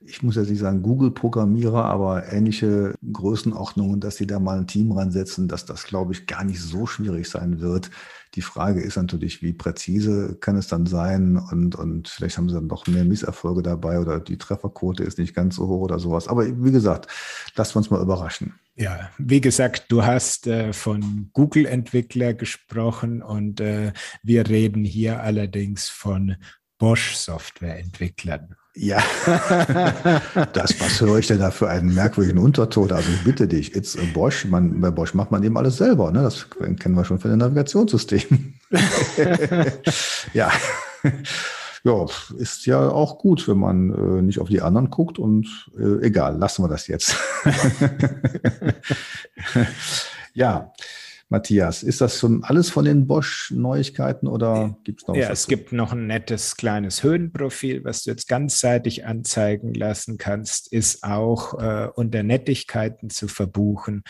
ich 0.00 0.22
muss 0.22 0.36
ja 0.36 0.42
nicht 0.42 0.58
sagen 0.58 0.82
Google-Programmierer, 0.82 1.84
aber 1.84 2.32
ähnliche 2.32 2.94
Größenordnungen, 3.12 4.00
dass 4.00 4.16
sie 4.16 4.26
da 4.26 4.38
mal 4.38 4.58
ein 4.58 4.66
Team 4.66 4.92
ransetzen, 4.92 5.48
dass 5.48 5.64
das, 5.64 5.84
glaube 5.84 6.12
ich, 6.12 6.26
gar 6.26 6.44
nicht 6.44 6.60
so 6.60 6.86
schwierig 6.86 7.28
sein 7.28 7.60
wird, 7.60 7.90
die 8.34 8.42
Frage 8.42 8.80
ist 8.80 8.96
natürlich, 8.96 9.42
wie 9.42 9.52
präzise 9.52 10.36
kann 10.40 10.56
es 10.56 10.66
dann 10.66 10.86
sein 10.86 11.36
und, 11.36 11.74
und 11.74 12.08
vielleicht 12.08 12.38
haben 12.38 12.48
sie 12.48 12.54
dann 12.54 12.68
doch 12.68 12.86
mehr 12.86 13.04
Misserfolge 13.04 13.62
dabei 13.62 13.98
oder 13.98 14.20
die 14.20 14.38
Trefferquote 14.38 15.02
ist 15.02 15.18
nicht 15.18 15.34
ganz 15.34 15.56
so 15.56 15.66
hoch 15.66 15.80
oder 15.80 15.98
sowas. 15.98 16.28
Aber 16.28 16.46
wie 16.46 16.72
gesagt, 16.72 17.08
lassen 17.56 17.74
wir 17.74 17.78
uns 17.78 17.90
mal 17.90 18.00
überraschen. 18.00 18.54
Ja, 18.74 19.10
wie 19.18 19.42
gesagt, 19.42 19.86
du 19.92 20.02
hast 20.02 20.46
äh, 20.46 20.72
von 20.72 21.28
Google-Entwickler 21.34 22.32
gesprochen 22.32 23.22
und 23.22 23.60
äh, 23.60 23.92
wir 24.22 24.48
reden 24.48 24.84
hier 24.84 25.22
allerdings 25.22 25.90
von 25.90 26.36
Bosch-Software-Entwicklern. 26.78 28.56
Ja, 28.74 29.02
das, 30.54 30.80
was 30.80 31.00
höre 31.00 31.18
ich 31.18 31.26
denn 31.26 31.40
da 31.40 31.50
für 31.50 31.68
einen 31.68 31.94
merkwürdigen 31.94 32.38
Unterton? 32.38 32.90
Also 32.90 33.10
ich 33.12 33.22
bitte 33.22 33.46
dich, 33.46 33.76
it's 33.76 33.98
a 33.98 34.02
Bosch. 34.14 34.46
Man, 34.46 34.80
bei 34.80 34.90
Bosch 34.90 35.12
macht 35.12 35.30
man 35.30 35.42
eben 35.42 35.58
alles 35.58 35.76
selber. 35.76 36.10
Ne? 36.10 36.22
Das 36.22 36.46
kennen 36.78 36.94
wir 36.94 37.04
schon 37.04 37.18
von 37.18 37.30
den 37.30 37.38
Navigationssystemen. 37.38 38.58
ja. 40.32 40.50
ja, 41.84 42.06
ist 42.38 42.64
ja 42.64 42.88
auch 42.88 43.18
gut, 43.18 43.46
wenn 43.46 43.58
man 43.58 43.92
äh, 43.92 44.22
nicht 44.22 44.38
auf 44.38 44.48
die 44.48 44.62
anderen 44.62 44.88
guckt 44.88 45.18
und 45.18 45.68
äh, 45.78 46.06
egal, 46.06 46.38
lassen 46.38 46.64
wir 46.64 46.68
das 46.68 46.86
jetzt. 46.86 47.14
ja, 50.32 50.72
Matthias, 51.32 51.82
ist 51.82 52.00
das 52.00 52.18
schon 52.18 52.44
alles 52.44 52.70
von 52.70 52.84
den 52.84 53.06
Bosch-Neuigkeiten 53.06 54.28
oder 54.28 54.76
gibt 54.84 55.02
es 55.02 55.08
noch 55.08 55.16
Ja, 55.16 55.30
es 55.30 55.48
gibt 55.48 55.72
noch 55.72 55.92
ein 55.92 56.06
nettes 56.06 56.56
kleines 56.56 57.02
Höhenprofil, 57.02 57.84
was 57.84 58.04
du 58.04 58.10
jetzt 58.10 58.28
ganzseitig 58.28 59.06
anzeigen 59.06 59.72
lassen 59.72 60.18
kannst, 60.18 60.70
ist 60.72 61.02
auch 61.02 61.58
äh, 61.58 61.88
unter 61.94 62.22
Nettigkeiten 62.22 63.08
zu 63.08 63.28
verbuchen. 63.28 64.04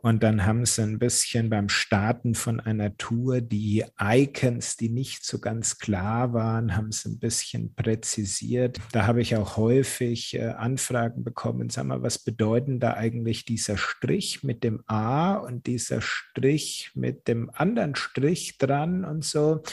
Und 0.00 0.22
dann 0.22 0.46
haben 0.46 0.64
sie 0.64 0.82
ein 0.82 1.00
bisschen 1.00 1.50
beim 1.50 1.68
Starten 1.68 2.36
von 2.36 2.60
einer 2.60 2.96
Tour 2.96 3.40
die 3.40 3.84
Icons, 4.00 4.76
die 4.76 4.90
nicht 4.90 5.24
so 5.24 5.40
ganz 5.40 5.78
klar 5.78 6.32
waren, 6.32 6.76
haben 6.76 6.92
sie 6.92 7.08
ein 7.08 7.18
bisschen 7.18 7.74
präzisiert. 7.74 8.78
Da 8.92 9.08
habe 9.08 9.20
ich 9.22 9.34
auch 9.34 9.56
häufig 9.56 10.34
äh, 10.34 10.50
Anfragen 10.50 11.24
bekommen, 11.24 11.68
sag 11.68 11.86
mal, 11.86 12.00
was 12.00 12.20
bedeuten 12.20 12.78
da 12.78 12.94
eigentlich 12.94 13.44
dieser 13.44 13.76
Strich 13.76 14.44
mit 14.44 14.62
dem 14.62 14.84
A 14.86 15.34
und 15.34 15.66
dieser 15.66 16.00
Strich 16.00 16.92
mit 16.94 17.26
dem 17.26 17.50
anderen 17.52 17.96
Strich 17.96 18.56
dran 18.56 19.04
und 19.04 19.24
so. 19.24 19.64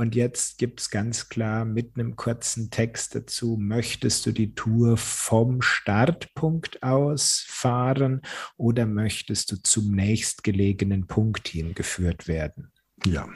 Und 0.00 0.14
jetzt 0.14 0.56
gibt 0.56 0.80
es 0.80 0.88
ganz 0.88 1.28
klar 1.28 1.66
mit 1.66 1.94
einem 1.94 2.16
kurzen 2.16 2.70
Text 2.70 3.14
dazu, 3.14 3.58
möchtest 3.60 4.24
du 4.24 4.32
die 4.32 4.54
Tour 4.54 4.96
vom 4.96 5.60
Startpunkt 5.60 6.82
aus 6.82 7.44
fahren 7.46 8.22
oder 8.56 8.86
möchtest 8.86 9.52
du 9.52 9.56
zum 9.56 9.94
nächstgelegenen 9.94 11.06
Punkt 11.06 11.48
hingeführt 11.48 12.28
werden? 12.28 12.72
Ja. 13.04 13.28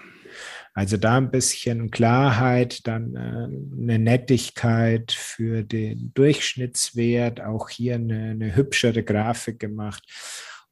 Also 0.72 0.96
da 0.96 1.18
ein 1.18 1.30
bisschen 1.30 1.90
Klarheit, 1.90 2.86
dann 2.86 3.14
äh, 3.14 3.82
eine 3.82 3.98
Nettigkeit 3.98 5.12
für 5.12 5.64
den 5.64 6.12
Durchschnittswert, 6.14 7.42
auch 7.42 7.68
hier 7.68 7.96
eine, 7.96 8.30
eine 8.30 8.56
hübschere 8.56 9.02
Grafik 9.02 9.60
gemacht. 9.60 10.02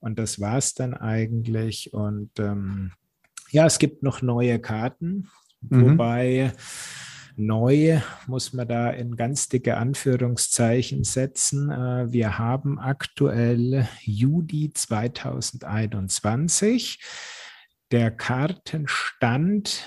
Und 0.01 0.19
das 0.19 0.41
war 0.41 0.57
es 0.57 0.73
dann 0.73 0.95
eigentlich. 0.95 1.93
Und 1.93 2.31
ähm, 2.39 2.93
ja, 3.51 3.67
es 3.67 3.79
gibt 3.79 4.03
noch 4.03 4.23
neue 4.23 4.59
Karten. 4.59 5.29
Mhm. 5.69 5.93
Wobei 5.93 6.53
neu 7.37 8.01
muss 8.27 8.53
man 8.53 8.69
da 8.69 8.91
in 8.91 9.17
ganz 9.17 9.49
dicke 9.49 9.77
Anführungszeichen 9.77 11.05
setzen. 11.05 11.71
Äh, 11.71 12.13
wir 12.13 12.39
haben 12.39 12.79
aktuell 12.79 13.89
Juli 14.03 14.73
2021. 14.73 17.01
Der 17.91 18.11
Kartenstand 18.11 19.87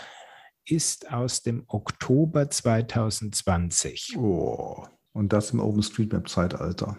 ist 0.66 1.12
aus 1.12 1.44
dem 1.44 1.64
Oktober 1.68 2.50
2020. 2.50 4.18
Oh, 4.18 4.86
und 5.14 5.34
das 5.34 5.52
im 5.52 5.60
OpenStreetMap-Zeitalter. 5.60 6.98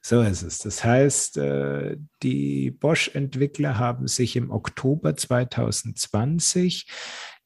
So 0.00 0.22
ist 0.22 0.42
es. 0.42 0.58
Das 0.58 0.84
heißt, 0.84 1.38
äh, 1.38 1.96
die 2.22 2.70
Bosch-Entwickler 2.70 3.78
haben 3.78 4.06
sich 4.06 4.36
im 4.36 4.50
Oktober 4.50 5.16
2020 5.16 6.86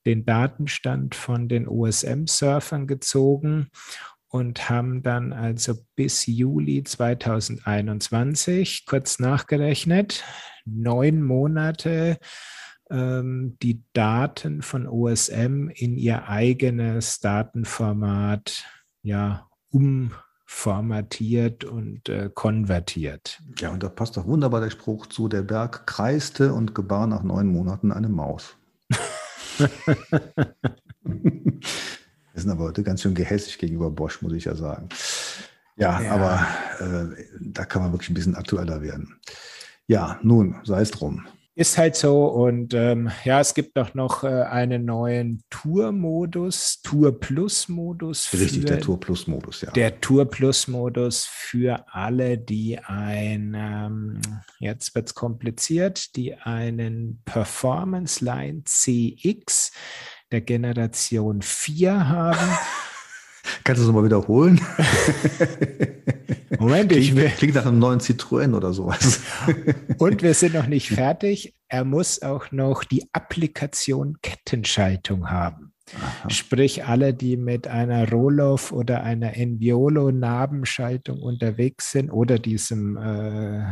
den 0.09 0.25
Datenstand 0.25 1.15
von 1.15 1.49
den 1.49 1.69
OSM-Surfern 1.69 2.87
gezogen 2.87 3.69
und 4.29 4.71
haben 4.71 5.03
dann 5.03 5.35
also 5.35 5.75
bis 5.97 6.25
Juli 6.27 6.83
2021, 6.83 8.87
kurz 8.87 9.19
nachgerechnet, 9.19 10.25
neun 10.65 11.23
Monate 11.23 12.19
ähm, 12.91 13.59
die 13.63 13.83
Daten 13.93 14.63
von 14.63 14.87
OSM 14.87 15.69
in 15.75 15.99
ihr 15.99 16.27
eigenes 16.27 17.21
Datenformat 17.21 18.65
ja, 19.03 19.47
umformatiert 19.71 21.65
und 21.65 22.09
äh, 22.09 22.31
konvertiert. 22.35 23.43
Ja, 23.59 23.73
und 23.73 23.83
da 23.83 23.91
passt 23.91 24.17
doch 24.17 24.27
wunderbar 24.27 24.63
der 24.63 24.71
Spruch 24.71 25.05
zu, 25.07 25.29
der 25.29 25.43
Berg 25.43 25.87
kreiste 25.87 26.55
und 26.55 26.75
gebar 26.75 27.07
nach 27.07 27.23
neun 27.23 27.49
Monaten 27.49 27.93
eine 27.93 28.09
Maus. 28.09 28.58
Wir 31.03 32.43
sind 32.43 32.51
aber 32.51 32.65
heute 32.65 32.83
ganz 32.83 33.03
schön 33.03 33.15
gehässig 33.15 33.59
gegenüber 33.59 33.91
Bosch, 33.91 34.23
muss 34.23 34.33
ich 34.33 34.45
ja 34.45 34.55
sagen. 34.55 34.89
Ja, 35.77 36.01
ja. 36.01 36.13
aber 36.13 36.47
äh, 36.81 37.25
da 37.41 37.65
kann 37.65 37.83
man 37.83 37.93
wirklich 37.93 38.11
ein 38.11 38.15
bisschen 38.15 38.37
aktueller 38.37 38.83
werden. 38.83 39.19
Ja, 39.87 40.19
nun, 40.23 40.57
sei 40.65 40.83
es 40.83 40.91
drum. 40.91 41.27
Ist 41.59 41.77
halt 41.77 41.97
so 41.97 42.27
und 42.27 42.73
ähm, 42.73 43.11
ja, 43.25 43.41
es 43.41 43.53
gibt 43.53 43.77
auch 43.81 43.93
noch 43.93 44.23
äh, 44.23 44.29
einen 44.29 44.85
neuen 44.85 45.43
Tour-Modus, 45.51 46.83
Tour 46.83 47.19
Plus-Modus. 47.19 48.33
Richtig, 48.33 48.67
der 48.67 48.79
Tour 48.79 49.01
Plus-Modus, 49.01 49.63
ja. 49.63 49.73
Der 49.73 50.01
Tour 50.01 50.27
Plus-Modus 50.27 51.25
für 51.25 51.85
alle, 51.89 52.39
die 52.39 52.79
ein, 52.79 53.57
ähm, 53.59 54.21
jetzt 54.61 54.95
wird 54.95 55.09
es 55.09 55.17
kompliziert, 55.17 56.15
die 56.15 56.37
einen 56.37 57.23
Performance 57.25 58.25
Line 58.25 58.63
CX 58.65 59.73
der 60.31 60.43
Generation 60.43 61.43
4 61.43 62.09
haben. 62.09 62.39
Kannst 63.65 63.81
du 63.81 63.83
es 63.83 63.87
nochmal 63.87 64.05
wiederholen? 64.05 64.61
Moment, 66.59 66.93
ich 66.93 67.15
will. 67.15 67.29
Klingt 67.37 67.55
nach 67.55 67.67
einem 67.67 67.79
neuen 67.79 68.01
Citroën 68.01 68.55
oder 68.55 68.73
sowas. 68.73 69.21
Und 69.99 70.23
wir 70.23 70.35
sind 70.35 70.55
noch 70.55 70.67
nicht 70.67 70.89
fertig. 70.95 71.55
Er 71.69 71.85
muss 71.85 72.23
auch 72.23 72.51
noch 72.51 72.85
die 72.85 73.09
Applikation 73.13 74.19
Kettenschaltung 74.23 75.31
haben. 75.31 75.73
Aha. 75.95 76.31
Sprich, 76.31 76.85
alle, 76.85 77.15
die 77.15 77.37
mit 77.37 77.67
einer 77.67 78.11
Roloff 78.11 78.73
oder 78.73 79.03
einer 79.03 79.37
Enviolo-Nabenschaltung 79.37 81.21
unterwegs 81.23 81.93
sind 81.93 82.11
oder 82.11 82.39
diesem 82.39 82.97
äh, 82.97 83.63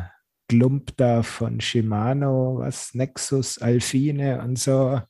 Glump 0.49 0.97
da 0.97 1.23
von 1.23 1.61
Shimano, 1.61 2.59
was 2.59 2.95
Nexus, 2.95 3.59
Alfine 3.59 4.42
und 4.42 4.59
so, 4.59 5.00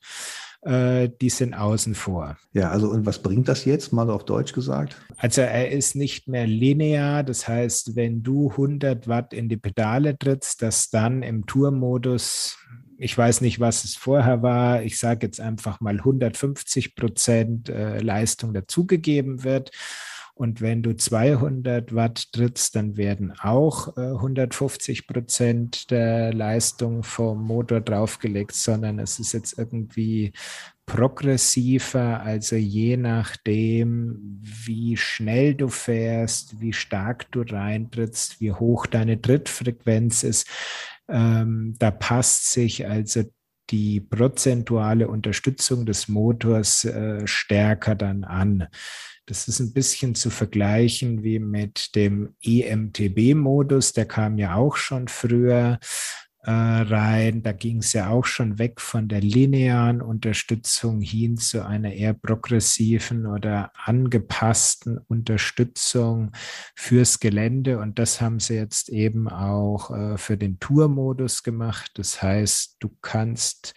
äh, 0.67 1.09
die 1.21 1.29
sind 1.29 1.53
außen 1.53 1.95
vor. 1.95 2.37
Ja, 2.51 2.69
also 2.69 2.89
und 2.89 3.05
was 3.05 3.21
bringt 3.21 3.47
das 3.47 3.65
jetzt, 3.65 3.93
mal 3.93 4.09
auf 4.09 4.25
Deutsch 4.25 4.53
gesagt? 4.53 4.97
Also 5.17 5.41
er 5.41 5.71
ist 5.71 5.95
nicht 5.95 6.27
mehr 6.27 6.45
linear, 6.45 7.23
das 7.23 7.47
heißt, 7.47 7.95
wenn 7.95 8.21
du 8.21 8.51
100 8.51 9.07
Watt 9.07 9.33
in 9.33 9.47
die 9.47 9.57
Pedale 9.57 10.17
trittst, 10.17 10.61
dass 10.61 10.89
dann 10.89 11.23
im 11.23 11.45
Tourmodus 11.45 12.57
ich 12.99 13.15
weiß 13.15 13.41
nicht, 13.41 13.59
was 13.59 13.83
es 13.83 13.95
vorher 13.95 14.41
war. 14.41 14.81
Ich 14.81 14.97
sage 14.97 15.27
jetzt 15.27 15.39
einfach 15.39 15.81
mal 15.81 15.97
150 15.97 16.95
Prozent 16.95 17.69
äh, 17.69 17.99
Leistung 17.99 18.55
dazugegeben 18.55 19.43
wird. 19.43 19.69
Und 20.37 20.61
wenn 20.61 20.83
du 20.83 20.95
200 20.95 21.95
Watt 21.95 22.31
trittst, 22.31 22.75
dann 22.75 22.95
werden 22.95 23.33
auch 23.39 23.97
äh, 23.97 24.01
150 24.01 25.07
Prozent 25.07 25.89
der 25.89 26.31
Leistung 26.31 27.01
vom 27.01 27.43
Motor 27.43 27.81
draufgelegt, 27.81 28.53
sondern 28.53 28.99
es 28.99 29.17
ist 29.19 29.33
jetzt 29.33 29.57
irgendwie 29.57 30.33
progressiver, 30.85 32.21
also 32.21 32.55
je 32.55 32.95
nachdem, 32.97 34.39
wie 34.41 34.95
schnell 34.95 35.55
du 35.55 35.67
fährst, 35.67 36.61
wie 36.61 36.71
stark 36.71 37.31
du 37.31 37.41
reintrittst, 37.41 38.39
wie 38.39 38.53
hoch 38.53 38.85
deine 38.85 39.21
Trittfrequenz 39.21 40.23
ist. 40.23 40.47
Ähm, 41.09 41.75
da 41.79 41.91
passt 41.91 42.51
sich 42.51 42.87
also 42.87 43.23
die 43.69 43.99
prozentuale 43.99 45.07
Unterstützung 45.07 45.85
des 45.85 46.07
Motors 46.07 46.85
äh, 46.85 47.25
stärker 47.25 47.95
dann 47.95 48.23
an. 48.23 48.67
Das 49.25 49.47
ist 49.49 49.59
ein 49.59 49.73
bisschen 49.73 50.15
zu 50.15 50.29
vergleichen 50.29 51.23
wie 51.23 51.39
mit 51.39 51.95
dem 51.95 52.35
EMTB-Modus, 52.41 53.91
der 53.91 54.05
kam 54.05 54.37
ja 54.37 54.55
auch 54.55 54.77
schon 54.77 55.09
früher 55.09 55.79
äh, 56.43 56.51
rein. 56.51 57.43
Da 57.43 57.51
ging 57.51 57.79
es 57.79 57.93
ja 57.93 58.09
auch 58.09 58.25
schon 58.25 58.57
weg 58.59 58.79
von 58.79 59.07
der 59.07 59.21
linearen 59.21 60.01
Unterstützung 60.01 61.01
hin 61.01 61.37
zu 61.37 61.65
einer 61.65 61.93
eher 61.93 62.13
progressiven 62.13 63.25
oder 63.25 63.71
angepassten 63.75 64.97
Unterstützung 65.07 66.31
fürs 66.75 67.19
Gelände. 67.19 67.79
Und 67.79 67.99
das 67.99 68.21
haben 68.21 68.39
sie 68.39 68.55
jetzt 68.55 68.89
eben 68.89 69.27
auch 69.27 69.91
äh, 69.91 70.17
für 70.17 70.37
den 70.37 70.59
Tour-Modus 70.59 71.43
gemacht. 71.43 71.91
Das 71.95 72.21
heißt, 72.21 72.77
du 72.79 72.89
kannst 73.01 73.73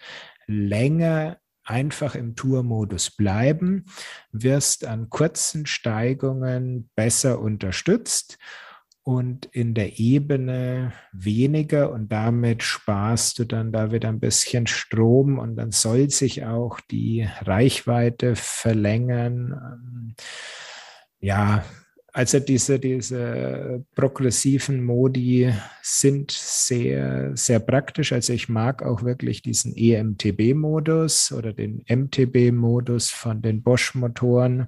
länger 0.47 1.37
einfach 1.63 2.15
im 2.15 2.35
Tour-Modus 2.35 3.11
bleiben, 3.11 3.85
wirst 4.31 4.85
an 4.85 5.09
kurzen 5.09 5.65
Steigungen 5.65 6.89
besser 6.95 7.39
unterstützt 7.39 8.37
und 9.03 9.47
in 9.51 9.73
der 9.73 9.99
Ebene 9.99 10.93
weniger 11.11 11.91
und 11.91 12.11
damit 12.11 12.61
sparst 12.61 13.39
du 13.39 13.45
dann 13.45 13.71
da 13.71 13.91
wieder 13.91 14.09
ein 14.09 14.19
bisschen 14.19 14.67
Strom 14.67 15.39
und 15.39 15.55
dann 15.55 15.71
soll 15.71 16.09
sich 16.09 16.45
auch 16.45 16.79
die 16.79 17.27
Reichweite 17.41 18.35
verlängern. 18.35 20.15
Ja, 21.19 21.63
Also 22.13 22.39
diese, 22.39 22.77
diese 22.77 23.85
progressiven 23.95 24.83
Modi 24.83 25.53
sind 25.81 26.31
sehr, 26.31 27.31
sehr 27.37 27.59
praktisch. 27.59 28.11
Also 28.11 28.33
ich 28.33 28.49
mag 28.49 28.83
auch 28.83 29.03
wirklich 29.03 29.41
diesen 29.41 29.73
EMTB-Modus 29.75 31.31
oder 31.31 31.53
den 31.53 31.83
MTB-Modus 31.87 33.11
von 33.11 33.41
den 33.41 33.63
Bosch-Motoren. 33.63 34.67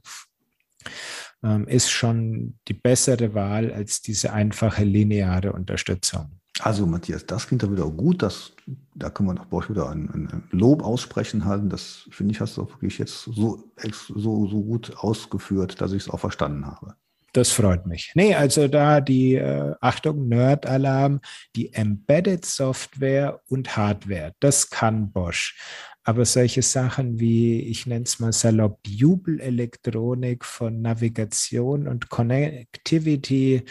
Ähm, 1.44 1.68
ist 1.68 1.90
schon 1.90 2.58
die 2.68 2.74
bessere 2.74 3.34
Wahl 3.34 3.72
als 3.72 4.02
diese 4.02 4.32
einfache 4.32 4.84
lineare 4.84 5.52
Unterstützung. 5.54 6.40
Also 6.60 6.86
Matthias, 6.86 7.26
das 7.26 7.48
klingt 7.48 7.64
doch 7.64 7.72
wieder 7.72 7.90
gut. 7.90 8.22
Das, 8.22 8.54
da 8.96 9.10
können 9.10 9.30
wir 9.30 9.34
nach 9.34 9.46
Bosch 9.46 9.70
wieder 9.70 9.90
ein, 9.90 10.10
ein 10.10 10.44
Lob 10.52 10.84
aussprechen 10.84 11.46
halten. 11.46 11.70
Das 11.70 12.08
finde 12.12 12.34
ich, 12.34 12.42
hast 12.42 12.58
du 12.58 12.64
auch 12.64 12.70
wirklich 12.70 13.00
jetzt 13.00 13.24
so, 13.24 13.64
so, 14.08 14.48
so 14.48 14.64
gut 14.64 14.96
ausgeführt, 14.98 15.82
dass 15.82 15.94
ich 15.94 16.04
es 16.04 16.10
auch 16.10 16.20
verstanden 16.20 16.66
habe. 16.68 16.96
Das 17.34 17.50
freut 17.50 17.88
mich. 17.88 18.12
Nee, 18.14 18.36
also 18.36 18.68
da 18.68 19.02
die, 19.02 19.34
äh, 19.34 19.74
Achtung, 19.82 20.28
Nerd-Alarm, 20.28 21.20
die 21.56 21.74
Embedded 21.74 22.46
Software 22.46 23.42
und 23.48 23.76
Hardware, 23.76 24.36
das 24.40 24.70
kann 24.70 25.12
Bosch. 25.12 25.58
Aber 26.04 26.26
solche 26.26 26.62
Sachen 26.62 27.20
wie, 27.20 27.62
ich 27.62 27.86
nenne 27.86 28.04
es 28.04 28.20
mal 28.20 28.34
salopp, 28.34 28.80
Jubelelektronik 28.86 30.44
von 30.44 30.82
Navigation 30.82 31.88
und 31.88 32.10
Connectivity, 32.10 33.64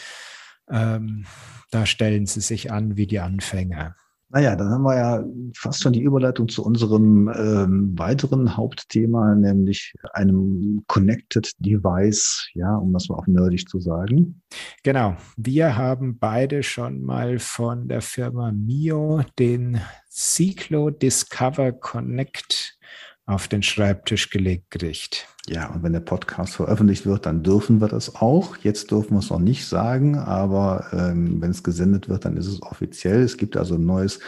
ähm, 0.70 1.26
da 1.70 1.84
stellen 1.84 2.26
sie 2.26 2.40
sich 2.40 2.72
an 2.72 2.96
wie 2.96 3.06
die 3.06 3.20
Anfänger. 3.20 3.96
Naja, 4.34 4.56
dann 4.56 4.70
haben 4.70 4.82
wir 4.82 4.96
ja 4.96 5.24
fast 5.54 5.82
schon 5.82 5.92
die 5.92 6.00
Überleitung 6.00 6.48
zu 6.48 6.64
unserem 6.64 7.28
ähm, 7.28 7.92
weiteren 7.98 8.56
Hauptthema, 8.56 9.34
nämlich 9.34 9.92
einem 10.14 10.82
Connected 10.86 11.52
Device, 11.58 12.48
ja, 12.54 12.74
um 12.76 12.94
das 12.94 13.10
mal 13.10 13.16
auch 13.16 13.26
nerdig 13.26 13.68
zu 13.68 13.78
sagen. 13.78 14.40
Genau. 14.84 15.16
Wir 15.36 15.76
haben 15.76 16.18
beide 16.18 16.62
schon 16.62 17.02
mal 17.02 17.38
von 17.38 17.88
der 17.88 18.00
Firma 18.00 18.52
Mio 18.52 19.20
den 19.38 19.78
Cyclo 20.10 20.88
Discover 20.88 21.72
Connect 21.72 22.78
auf 23.26 23.48
den 23.48 23.62
Schreibtisch 23.62 24.30
gelegt 24.30 24.70
kriegt. 24.70 25.28
Ja, 25.48 25.70
und 25.70 25.82
wenn 25.82 25.92
der 25.92 26.00
Podcast 26.00 26.54
veröffentlicht 26.54 27.04
wird, 27.04 27.26
dann 27.26 27.42
dürfen 27.42 27.80
wir 27.80 27.88
das 27.88 28.14
auch. 28.14 28.56
Jetzt 28.58 28.92
dürfen 28.92 29.14
wir 29.14 29.18
es 29.18 29.30
noch 29.30 29.40
nicht 29.40 29.66
sagen, 29.66 30.16
aber 30.16 30.86
ähm, 30.92 31.40
wenn 31.40 31.50
es 31.50 31.64
gesendet 31.64 32.08
wird, 32.08 32.24
dann 32.24 32.36
ist 32.36 32.46
es 32.46 32.62
offiziell. 32.62 33.22
Es 33.22 33.36
gibt 33.36 33.56
also 33.56 33.74
ein 33.74 33.84
neues 33.84 34.20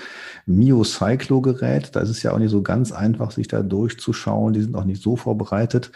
Mio 0.47 0.83
Cyclo 0.83 1.41
Gerät. 1.41 1.95
Da 1.95 2.01
ist 2.01 2.11
es 2.11 2.23
ja 2.25 2.33
auch 2.33 2.39
nicht 2.39 2.51
so 2.51 2.63
ganz 2.63 2.91
einfach, 2.91 3.31
sich 3.31 3.47
da 3.47 3.63
durchzuschauen. 3.63 4.55
Die 4.55 4.63
sind 4.63 4.75
auch 4.75 4.85
nicht 4.85 5.03
so 5.03 5.15
vorbereitet. 5.17 5.93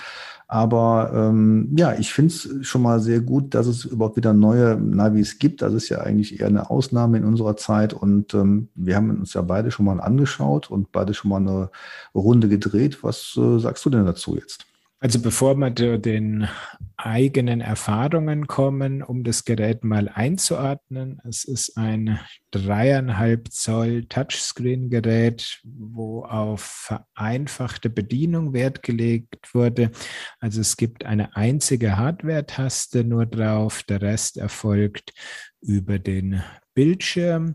Aber 0.51 1.13
ähm, 1.15 1.75
ja, 1.77 1.95
ich 1.99 2.13
finde 2.15 2.33
es 2.33 2.67
schon 2.67 2.81
mal 2.81 3.01
sehr 3.01 3.21
gut, 3.21 3.55
dass 3.55 3.67
es 3.67 3.85
überhaupt 3.85 4.17
wieder 4.17 4.33
neue 4.33 4.77
Navis 4.81 5.39
gibt. 5.39 5.61
Das 5.61 5.75
ist 5.75 5.91
ja 5.91 5.99
eigentlich 5.99 6.41
eher 6.41 6.47
eine 6.47 6.71
Ausnahme 6.71 7.19
in 7.19 7.25
unserer 7.25 7.57
Zeit. 7.59 7.93
Und 7.93 8.33
ähm, 8.33 8.69
wir 8.75 8.97
haben 8.97 9.11
uns 9.11 9.35
ja 9.35 9.43
beide 9.43 9.71
schon 9.71 9.85
mal 9.85 10.01
angeschaut 10.01 10.71
und 10.71 10.91
beide 10.91 11.13
schon 11.13 11.29
mal 11.31 11.37
eine 11.37 11.71
Runde 12.15 12.49
gedreht. 12.49 13.05
Was 13.05 13.37
äh, 13.37 13.59
sagst 13.59 13.85
du 13.85 13.91
denn 13.91 14.07
dazu 14.07 14.37
jetzt? 14.37 14.68
Also 15.01 15.23
bevor 15.23 15.55
wir 15.55 15.75
zu 15.77 15.97
den 16.01 16.49
eigenen 16.97 17.61
Erfahrungen 17.61 18.49
kommen, 18.49 19.01
um 19.05 19.23
das 19.23 19.45
Gerät 19.45 19.85
mal 19.85 20.09
einzuordnen, 20.09 21.21
es 21.23 21.45
ist 21.45 21.77
ein 21.77 22.19
dreieinhalb 22.51 23.53
Zoll 23.53 24.07
Touchscreen-Gerät, 24.07 25.61
wo 25.63 26.25
auf 26.25 26.63
vereinfachte 27.15 27.91
Bedienung 27.91 28.53
Wert 28.53 28.83
gelegt 28.83 29.55
wurde. 29.55 29.93
Also 30.41 30.61
es 30.61 30.77
gibt 30.77 31.07
eine 31.07 31.37
einzige 31.37 31.97
Hardware-Taste 31.97 33.05
nur 33.05 33.27
drauf, 33.27 33.85
der 33.85 34.03
Rest 34.03 34.37
erfolgt 34.37 35.13
über 35.61 36.01
den 36.01 36.43
Bildschirm. 36.75 37.55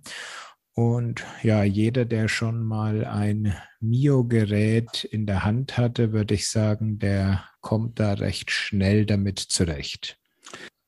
Und 0.76 1.24
ja, 1.44 1.64
jeder, 1.64 2.06
der 2.06 2.28
schon 2.28 2.64
mal 2.64 3.06
ein 3.06 3.54
Mio-Gerät 3.80 5.04
in 5.04 5.28
der 5.28 5.46
Hand 5.46 5.78
hatte, 5.78 6.14
würde 6.14 6.34
ich 6.34 6.50
sagen, 6.50 6.98
der 6.98 7.44
kommt 7.62 8.00
da 8.00 8.14
recht 8.14 8.50
schnell 8.50 9.06
damit 9.06 9.40
zurecht. 9.40 10.18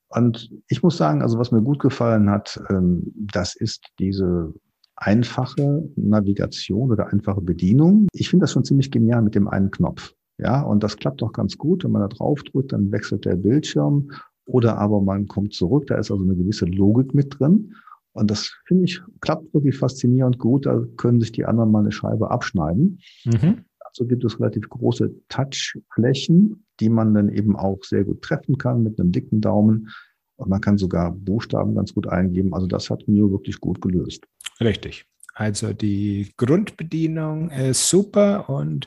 Und 0.07 0.49
ich 0.67 0.81
muss 0.81 0.97
sagen, 0.97 1.21
also 1.21 1.37
was 1.37 1.51
mir 1.51 1.61
gut 1.61 1.79
gefallen 1.79 2.29
hat, 2.29 2.59
ähm, 2.69 3.11
das 3.15 3.55
ist 3.55 3.85
diese 3.99 4.53
einfache 4.95 5.87
Navigation 5.95 6.91
oder 6.91 7.11
einfache 7.11 7.41
Bedienung. 7.41 8.07
Ich 8.13 8.29
finde 8.29 8.43
das 8.43 8.53
schon 8.53 8.63
ziemlich 8.63 8.91
genial 8.91 9.21
mit 9.21 9.35
dem 9.35 9.47
einen 9.47 9.71
Knopf. 9.71 10.13
Ja, 10.37 10.61
und 10.61 10.83
das 10.83 10.97
klappt 10.97 11.21
auch 11.21 11.31
ganz 11.31 11.57
gut. 11.57 11.83
Wenn 11.83 11.91
man 11.91 12.01
da 12.01 12.07
drauf 12.07 12.43
drückt, 12.43 12.73
dann 12.73 12.91
wechselt 12.91 13.25
der 13.25 13.35
Bildschirm 13.35 14.09
oder 14.45 14.77
aber 14.77 15.01
man 15.01 15.27
kommt 15.27 15.53
zurück. 15.53 15.87
Da 15.87 15.95
ist 15.95 16.11
also 16.11 16.23
eine 16.23 16.35
gewisse 16.35 16.65
Logik 16.65 17.13
mit 17.13 17.39
drin. 17.39 17.73
Und 18.15 18.31
das 18.31 18.55
finde 18.65 18.85
ich, 18.85 19.01
klappt 19.19 19.53
wirklich 19.53 19.77
faszinierend 19.77 20.39
gut. 20.39 20.65
Da 20.65 20.81
können 20.95 21.19
sich 21.19 21.33
die 21.33 21.43
anderen 21.43 21.69
mal 21.69 21.81
eine 21.81 21.91
Scheibe 21.91 22.31
abschneiden. 22.31 23.01
Mhm. 23.25 23.65
Dazu 23.83 24.07
gibt 24.07 24.23
es 24.23 24.39
relativ 24.39 24.69
große 24.69 25.13
Touchflächen, 25.27 26.65
die 26.79 26.87
man 26.87 27.13
dann 27.13 27.27
eben 27.27 27.57
auch 27.57 27.83
sehr 27.83 28.05
gut 28.05 28.21
treffen 28.21 28.57
kann 28.57 28.83
mit 28.83 28.99
einem 28.99 29.11
dicken 29.11 29.41
Daumen. 29.41 29.89
Und 30.37 30.49
man 30.49 30.61
kann 30.61 30.77
sogar 30.77 31.11
Buchstaben 31.11 31.75
ganz 31.75 31.93
gut 31.93 32.07
eingeben. 32.07 32.53
Also 32.53 32.67
das 32.67 32.89
hat 32.89 33.05
Mio 33.05 33.29
wirklich 33.31 33.59
gut 33.59 33.81
gelöst. 33.81 34.25
Richtig. 34.61 35.05
Also 35.33 35.73
die 35.73 36.31
Grundbedienung 36.37 37.51
ist 37.51 37.89
super 37.89 38.49
und 38.49 38.85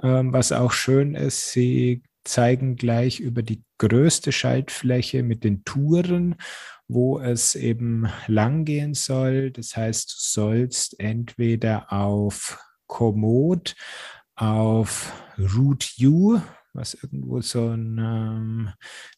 ähm, 0.00 0.32
was 0.32 0.52
auch 0.52 0.70
schön 0.70 1.16
ist, 1.16 1.50
sie 1.50 2.04
zeigen 2.22 2.76
gleich 2.76 3.18
über 3.18 3.42
die 3.42 3.64
größte 3.78 4.30
Schaltfläche 4.30 5.24
mit 5.24 5.42
den 5.42 5.64
Touren 5.64 6.36
wo 6.88 7.20
es 7.20 7.54
eben 7.54 8.08
lang 8.26 8.64
gehen 8.64 8.94
soll. 8.94 9.50
Das 9.50 9.76
heißt, 9.76 10.10
du 10.10 10.14
sollst 10.18 10.98
entweder 10.98 11.92
auf 11.92 12.58
Komoot, 12.86 13.76
auf 14.34 15.12
Root 15.38 15.94
U, 16.02 16.40
was 16.72 16.94
irgendwo 16.94 17.40
so 17.40 17.68
ein 17.68 17.98
ähm, 17.98 18.70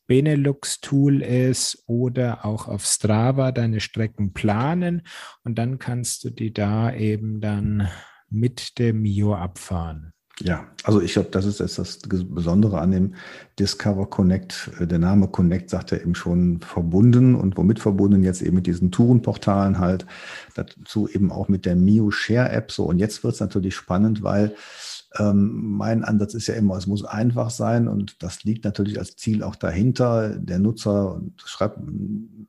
Benelux-Tool 0.07 1.23
ist, 1.23 1.85
oder 1.87 2.45
auch 2.45 2.69
auf 2.69 2.85
Strava 2.85 3.53
deine 3.53 3.81
Strecken 3.81 4.33
planen 4.33 5.03
und 5.45 5.57
dann 5.59 5.79
kannst 5.79 6.25
du 6.25 6.31
die 6.31 6.53
da 6.53 6.93
eben 6.93 7.41
dann 7.41 7.89
mit 8.29 8.79
dem 8.79 9.03
Mio 9.03 9.35
abfahren. 9.35 10.13
Ja, 10.42 10.66
also 10.85 11.03
ich 11.03 11.12
glaube, 11.12 11.29
das 11.31 11.44
ist 11.44 11.61
jetzt 11.61 11.79
das 11.79 11.98
Besondere 12.24 12.81
an 12.81 12.92
dem 12.92 13.14
Discover 13.59 14.09
Connect. 14.09 14.70
Äh, 14.81 14.87
der 14.87 14.98
Name 14.98 15.29
Connect 15.29 15.68
sagt 15.68 15.90
ja 15.90 15.98
eben 15.98 16.14
schon 16.14 16.61
verbunden 16.61 17.35
und 17.35 17.59
womit 17.59 17.79
verbunden 17.79 18.22
jetzt 18.22 18.40
eben 18.40 18.57
mit 18.57 18.66
diesen 18.66 18.90
Tourenportalen 18.90 19.79
halt. 19.79 20.07
Dazu 20.55 21.09
eben 21.09 21.31
auch 21.31 21.48
mit 21.48 21.66
der 21.66 21.76
Mio 21.76 22.11
Share 22.11 22.50
App 22.50 22.72
so. 22.72 22.85
Und 22.85 22.98
jetzt 22.98 23.22
wird 23.22 23.35
es 23.35 23.40
natürlich 23.40 23.74
spannend, 23.74 24.22
weil 24.22 24.55
ähm, 25.18 25.77
mein 25.77 26.05
Ansatz 26.05 26.35
ist 26.35 26.46
ja 26.46 26.55
immer, 26.55 26.77
es 26.77 26.87
muss 26.87 27.05
einfach 27.05 27.51
sein 27.51 27.88
und 27.88 28.23
das 28.23 28.44
liegt 28.44 28.64
natürlich 28.64 28.99
als 28.99 29.16
Ziel 29.16 29.42
auch 29.42 29.57
dahinter. 29.57 30.31
Der 30.38 30.59
Nutzer 30.61 31.20
schreibt 31.44 31.81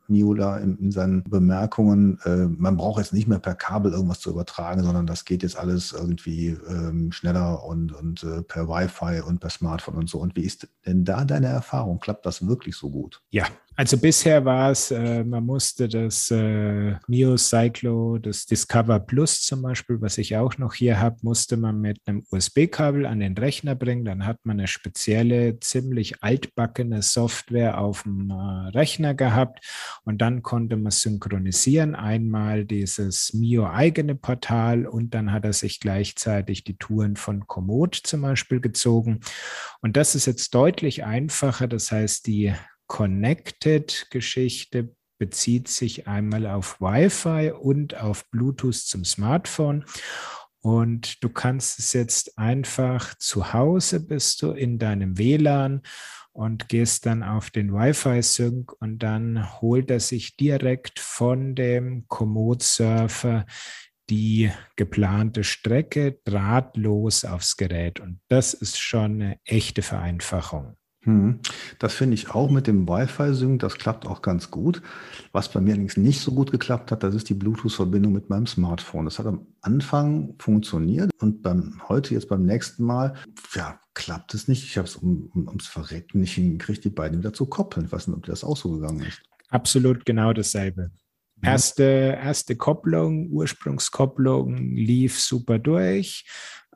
Miula 0.08 0.58
in, 0.58 0.78
in 0.78 0.92
seinen 0.92 1.24
Bemerkungen, 1.24 2.20
äh, 2.24 2.46
man 2.46 2.78
braucht 2.78 3.00
jetzt 3.00 3.14
nicht 3.14 3.28
mehr 3.28 3.40
per 3.40 3.56
Kabel 3.56 3.94
irgendwas 3.94 4.20
zu 4.20 4.30
übertragen, 4.30 4.84
sondern 4.84 5.08
das 5.08 5.26
geht 5.26 5.42
jetzt 5.42 5.58
alles 5.58 5.92
irgendwie 5.92 6.58
ähm, 6.70 7.12
schneller 7.12 7.64
und, 7.64 7.94
und 7.94 8.24
äh, 8.24 8.44
per 8.44 8.68
Wi-Fi 8.68 9.22
und 9.22 9.40
per 9.40 9.50
Smartphone 9.50 9.96
und 9.96 10.10
so. 10.10 10.20
Und 10.20 10.36
wie 10.36 10.44
ist 10.44 10.68
denn 10.86 11.04
da 11.04 11.26
deine 11.26 11.48
Erfahrung? 11.48 12.00
Klappt 12.00 12.26
das 12.28 12.46
wirklich 12.46 12.76
so 12.76 12.92
gut? 12.92 13.22
Ja, 13.32 13.46
also 13.78 13.98
bisher 13.98 14.44
war 14.44 14.72
es, 14.72 14.92
äh, 14.92 15.24
man 15.24 15.46
musste 15.46 15.88
das 15.88 16.30
äh, 16.30 16.96
Mio 17.08 17.38
Cyclo, 17.38 18.18
das 18.18 18.46
Discover 18.46 19.00
Plus 19.00 19.42
zum 19.42 19.62
Beispiel, 19.62 20.02
was 20.02 20.18
ich 20.18 20.36
auch 20.36 20.58
noch 20.58 20.74
hier 20.74 21.00
habe, 21.00 21.18
musste 21.22 21.56
man 21.56 21.80
mit 21.80 22.00
einem 22.06 22.24
USB-Kabel 22.32 23.06
an 23.06 23.22
den 23.22 23.38
Rechner 23.38 23.76
bringen. 23.76 24.04
Dann 24.04 24.26
hat 24.26 24.38
man 24.44 24.60
eine 24.60 24.68
spezielle, 24.68 25.60
ziemlich 25.62 26.22
altbackene 26.22 27.02
Software 27.02 27.80
auf 27.80 28.04
dem 28.04 28.30
äh, 28.30 28.70
Rechner 28.78 29.14
gehabt 29.14 29.66
und 30.04 30.22
dann 30.22 30.44
konnte 30.44 30.76
man 30.76 30.92
synchronisieren. 30.92 31.96
Einmal 31.96 32.66
dieses 32.66 33.34
Mio 33.34 33.68
eigene 33.68 34.16
Portal 34.16 34.86
und 34.86 35.14
dann 35.14 35.32
hat 35.32 35.46
er 35.46 35.54
sich 35.54 35.80
gleichzeitig 35.80 36.66
die 36.66 36.78
Touren 36.78 37.16
von 37.16 37.48
Komoot 37.48 37.96
zum 37.96 38.22
Beispiel 38.22 38.60
gezogen. 38.60 39.22
Und 39.82 39.96
das 39.96 40.14
ist 40.14 40.26
jetzt 40.26 40.54
deutlich 40.54 41.06
einfacher. 41.06 41.68
Das 41.68 41.92
heißt, 41.92 42.28
die 42.28 42.54
Connected-Geschichte 42.92 44.94
bezieht 45.18 45.70
sich 45.70 46.10
einmal 46.10 46.46
auf 46.46 46.82
Wi-Fi 46.82 47.54
und 47.54 47.96
auf 47.96 48.30
Bluetooth 48.32 48.76
zum 48.76 49.06
Smartphone. 49.06 49.86
Und 50.60 51.24
du 51.24 51.30
kannst 51.30 51.80
es 51.80 51.94
jetzt 51.94 52.38
einfach 52.38 53.16
zu 53.18 53.54
Hause 53.54 54.02
bist 54.02 54.42
du 54.42 54.52
in 54.52 54.78
deinem 54.78 55.18
WLAN 55.18 55.84
und 56.34 56.68
gehst 56.68 57.06
dann 57.06 57.24
auf 57.24 57.50
den 57.50 57.72
Wi-Fi-Sync 57.72 58.74
und 58.82 59.00
dann 59.00 59.62
holt 59.62 59.90
er 59.90 60.02
sich 60.02 60.36
direkt 60.36 61.00
von 61.00 61.56
dem 61.56 62.10
Komoot-Surfer 62.10 63.46
die 64.10 64.52
geplante 64.76 65.46
Strecke 65.46 66.20
drahtlos 66.26 67.24
aufs 67.24 67.56
Gerät. 67.56 68.02
Und 68.02 68.20
das 68.28 68.54
ist 68.54 68.82
schon 68.82 69.22
eine 69.22 69.40
echte 69.46 69.82
Vereinfachung. 69.82 70.76
Hm. 71.04 71.40
Das 71.80 71.96
finde 71.96 72.14
ich 72.14 72.30
auch 72.30 72.52
mit 72.52 72.68
dem 72.68 72.88
Wi-Fi-Sync, 72.88 73.60
das 73.60 73.76
klappt 73.76 74.06
auch 74.06 74.22
ganz 74.22 74.52
gut. 74.52 74.84
Was 75.32 75.52
bei 75.52 75.60
mir 75.60 75.72
allerdings 75.72 75.98
nicht 75.98 76.22
so 76.22 76.32
gut 76.32 76.52
geklappt 76.52 76.92
hat, 76.92 77.02
das 77.02 77.16
ist 77.16 77.28
die 77.30 77.34
Bluetooth-Verbindung 77.34 78.14
mit 78.14 78.30
meinem 78.30 78.46
Smartphone. 78.46 79.06
Das 79.06 79.18
hat 79.18 79.26
am 79.26 79.48
Anfang 79.62 80.36
funktioniert 80.38 81.10
und 81.20 81.42
beim 81.42 81.82
heute 81.90 82.14
jetzt 82.14 82.30
beim 82.30 82.44
nächsten 82.44 82.84
Mal, 82.84 83.16
ja, 83.56 83.80
klappt 83.96 84.36
es 84.36 84.48
nicht. 84.48 84.64
Ich 84.64 84.78
habe 84.78 84.88
es 84.88 84.96
um, 84.96 85.32
um, 85.34 85.48
ums 85.48 85.68
Verrecken 85.68 86.20
nicht 86.20 86.36
hingekriegt, 86.36 86.84
die 86.84 86.90
beiden 86.90 87.20
wieder 87.20 87.34
zu 87.34 87.48
koppeln. 87.48 87.88
Ich 87.88 87.92
weiß 87.92 88.08
nicht, 88.08 88.18
ob 88.18 88.24
dir 88.24 88.32
das 88.32 88.44
auch 88.44 88.58
so 88.58 88.72
gegangen 88.72 89.02
ist. 89.02 89.24
Absolut 89.50 90.06
genau 90.06 90.34
dasselbe. 90.34 90.92
Erste, 91.44 91.84
erste 91.84 92.56
Kopplung, 92.56 93.32
Ursprungskopplung 93.32 94.58
lief 94.76 95.20
super 95.20 95.58
durch. 95.58 96.26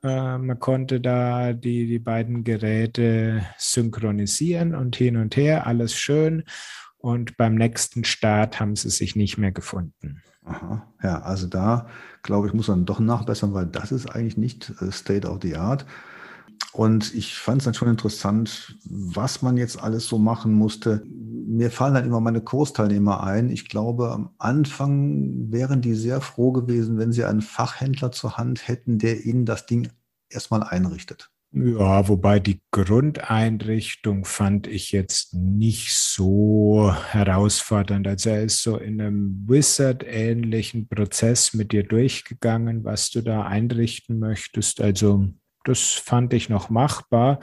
Äh, 0.06 0.38
man 0.38 0.60
konnte 0.60 1.02
da 1.02 1.54
die, 1.54 1.88
die 1.88 2.00
beiden 2.00 2.44
Geräte 2.44 3.44
synchronisieren 3.58 4.76
und 4.76 4.96
hin 4.96 5.18
und 5.18 5.36
her, 5.36 5.66
alles 5.66 5.96
schön. 5.96 6.44
Und 6.98 7.38
beim 7.38 7.56
nächsten 7.56 8.04
Start 8.04 8.60
haben 8.60 8.76
sie 8.76 8.90
sich 8.92 9.16
nicht 9.16 9.38
mehr 9.38 9.52
gefunden. 9.52 10.22
Aha. 10.44 10.94
Ja, 11.02 11.22
also 11.22 11.48
da 11.48 11.88
glaube 12.22 12.48
ich, 12.48 12.54
muss 12.54 12.68
man 12.68 12.86
doch 12.86 13.00
nachbessern, 13.00 13.54
weil 13.56 13.66
das 13.66 13.92
ist 13.92 14.08
eigentlich 14.08 14.38
nicht 14.38 14.72
äh, 14.80 14.92
State 14.92 15.28
of 15.28 15.40
the 15.42 15.56
Art. 15.56 15.88
Und 16.74 17.14
ich 17.16 17.36
fand 17.36 17.62
es 17.62 17.66
dann 17.66 17.74
schon 17.74 17.88
interessant, 17.88 18.78
was 18.84 19.42
man 19.42 19.56
jetzt 19.56 19.82
alles 19.82 20.08
so 20.08 20.18
machen 20.18 20.54
musste. 20.54 21.04
Mir 21.06 21.72
fallen 21.72 21.94
dann 21.94 22.06
immer 22.06 22.20
meine 22.20 22.42
Kursteilnehmer 22.42 23.24
ein. 23.24 23.50
Ich 23.50 23.70
glaube, 23.70 24.12
am 24.12 24.32
Anfang 24.38 25.52
wären 25.52 25.82
die 25.82 25.94
sehr 25.94 26.20
froh 26.20 26.52
gewesen, 26.52 26.98
wenn 26.98 27.14
sie 27.14 27.24
einen 27.24 27.42
Fachhändler 27.42 28.12
zur 28.12 28.38
Hand 28.38 28.68
hätten, 28.68 28.98
der 28.98 29.26
ihnen 29.26 29.46
das 29.46 29.66
Ding 29.66 29.90
erstmal 30.30 30.64
einrichtet. 30.64 31.32
Ja, 31.58 32.10
wobei 32.10 32.42
die 32.42 32.60
Grundeinrichtung 32.72 34.26
fand 34.26 34.68
ich 34.68 34.92
jetzt 34.92 35.34
nicht 35.34 35.94
so 35.94 36.94
herausfordernd. 36.94 38.06
Also 38.10 38.32
er 38.32 38.44
ist 38.44 38.62
so 38.62 38.76
in 38.76 39.00
einem 39.00 39.46
Wizard-ähnlichen 39.48 40.90
Prozess 40.90 41.54
mit 41.54 41.72
dir 41.72 41.84
durchgegangen, 41.84 42.84
was 42.84 43.10
du 43.12 43.22
da 43.22 43.44
einrichten 43.44 44.20
möchtest. 44.20 44.82
Also 44.82 45.30
das 45.66 45.94
fand 45.94 46.34
ich 46.34 46.50
noch 46.50 46.70
machbar. 46.70 47.40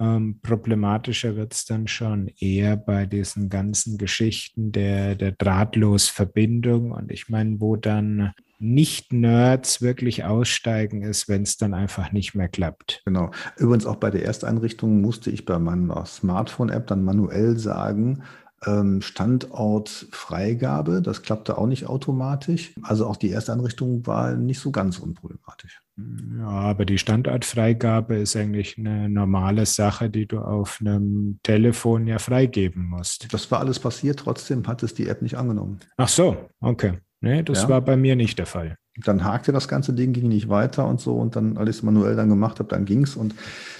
Ähm, 0.00 0.40
problematischer 0.42 1.36
wird 1.36 1.54
es 1.54 1.64
dann 1.64 1.86
schon 1.86 2.28
eher 2.38 2.76
bei 2.76 3.06
diesen 3.06 3.48
ganzen 3.48 3.96
Geschichten 3.96 4.72
der, 4.72 5.14
der 5.14 5.32
Drahtlosverbindung. 5.32 6.90
Und 6.90 7.12
ich 7.12 7.28
meine, 7.28 7.60
wo 7.60 7.76
dann 7.76 8.32
nicht-Nerds 8.58 9.82
wirklich 9.82 10.24
aussteigen 10.24 11.02
ist, 11.02 11.28
wenn 11.28 11.42
es 11.42 11.56
dann 11.56 11.74
einfach 11.74 12.12
nicht 12.12 12.34
mehr 12.34 12.48
klappt. 12.48 13.02
Genau. 13.04 13.30
Übrigens 13.56 13.86
auch 13.86 13.96
bei 13.96 14.10
der 14.10 14.24
Ersteinrichtung 14.24 15.00
musste 15.00 15.30
ich 15.30 15.44
bei 15.44 15.58
meiner 15.58 16.06
Smartphone-App 16.06 16.86
dann 16.86 17.04
manuell 17.04 17.58
sagen, 17.58 18.22
ähm, 18.66 19.02
Standortfreigabe, 19.02 21.02
das 21.02 21.22
klappte 21.22 21.58
auch 21.58 21.66
nicht 21.66 21.86
automatisch. 21.86 22.74
Also 22.82 23.06
auch 23.06 23.16
die 23.16 23.30
Ersteinrichtung 23.30 24.06
war 24.06 24.34
nicht 24.34 24.60
so 24.60 24.70
ganz 24.70 24.98
unproblematisch. 24.98 25.83
Ja, 25.96 26.48
aber 26.48 26.84
die 26.84 26.98
Standortfreigabe 26.98 28.16
ist 28.16 28.34
eigentlich 28.36 28.78
eine 28.78 29.08
normale 29.08 29.64
Sache, 29.64 30.10
die 30.10 30.26
du 30.26 30.40
auf 30.40 30.78
einem 30.80 31.38
Telefon 31.42 32.08
ja 32.08 32.18
freigeben 32.18 32.88
musst. 32.88 33.32
Das 33.32 33.48
war 33.50 33.60
alles 33.60 33.78
passiert, 33.78 34.18
trotzdem 34.20 34.66
hat 34.66 34.82
es 34.82 34.94
die 34.94 35.06
App 35.06 35.22
nicht 35.22 35.36
angenommen. 35.36 35.78
Ach 35.96 36.08
so, 36.08 36.36
okay. 36.60 36.98
Nee, 37.20 37.42
das 37.42 37.62
ja. 37.62 37.68
war 37.70 37.80
bei 37.80 37.96
mir 37.96 38.16
nicht 38.16 38.38
der 38.38 38.46
Fall. 38.46 38.76
Dann 38.96 39.24
hakte 39.24 39.50
das 39.50 39.66
ganze 39.66 39.94
Ding, 39.94 40.12
ging 40.12 40.28
nicht 40.28 40.48
weiter 40.48 40.86
und 40.86 41.00
so. 41.00 41.14
Und 41.14 41.36
dann, 41.36 41.56
als 41.56 41.70
ich 41.70 41.76
es 41.76 41.82
manuell 41.82 42.16
dann 42.16 42.28
gemacht 42.28 42.58
habe, 42.58 42.68
dann 42.68 42.84
ging 42.84 43.04
es. 43.04 43.16
Und 43.16 43.34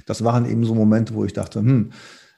das 0.07 0.25
waren 0.25 0.49
eben 0.49 0.65
so 0.65 0.75
Momente, 0.75 1.15
wo 1.15 1.25
ich 1.25 1.35
dachte, 1.35 1.61
hm, 1.61 1.91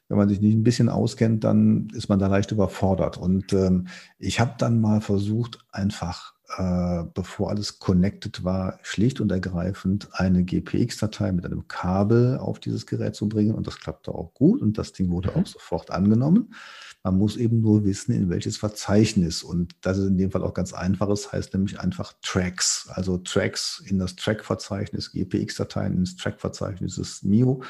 wenn 0.09 0.19
man 0.19 0.29
sich 0.29 0.41
nicht 0.41 0.55
ein 0.55 0.65
bisschen 0.65 0.89
auskennt, 0.89 1.45
dann 1.45 1.89
ist 1.95 2.09
man 2.09 2.19
da 2.19 2.27
leicht 2.27 2.51
überfordert. 2.51 3.19
Und 3.19 3.53
ähm, 3.53 3.87
ich 4.19 4.41
habe 4.41 4.55
dann 4.59 4.81
mal 4.81 5.01
versucht, 5.01 5.65
einfach, 5.71 6.35
äh, 6.57 7.05
bevor 7.13 7.51
alles 7.51 7.79
connected 7.79 8.45
war, 8.45 8.79
schlicht 8.83 9.21
und 9.21 9.33
ergreifend 9.33 10.09
eine 10.13 10.45
GPX-Datei 10.45 11.33
mit 11.33 11.45
einem 11.45 11.67
Kabel 11.67 12.39
auf 12.39 12.61
dieses 12.61 12.87
Gerät 12.87 13.17
zu 13.17 13.29
bringen. 13.29 13.55
Und 13.55 13.67
das 13.67 13.79
klappte 13.79 14.13
auch 14.13 14.33
gut 14.33 14.63
und 14.63 14.79
das 14.79 14.93
Ding 14.93 15.11
wurde 15.11 15.35
auch 15.35 15.47
sofort 15.47 15.91
angenommen. 15.91 16.55
Man 17.03 17.19
muss 17.19 17.37
eben 17.37 17.61
nur 17.61 17.85
wissen, 17.85 18.13
in 18.13 18.31
welches 18.31 18.57
Verzeichnis. 18.57 19.43
Und 19.43 19.77
das 19.81 19.99
ist 19.99 20.09
in 20.09 20.19
dem 20.19 20.31
Fall 20.31 20.43
auch 20.43 20.55
ganz 20.55 20.73
einfach. 20.73 21.09
Es 21.09 21.33
heißt 21.33 21.55
nämlich 21.55 21.79
einfach 21.79 22.13
Tracks. 22.23 22.89
Also 22.93 23.19
Tracks 23.19 23.83
in 23.87 23.99
das 23.99 24.17
Track-Verzeichnis, 24.17 25.13
GPX-Dateien 25.13 25.95
ins 25.95 26.17
Track-Verzeichnis 26.17 26.97
des 26.97 27.23
MIO 27.23 27.63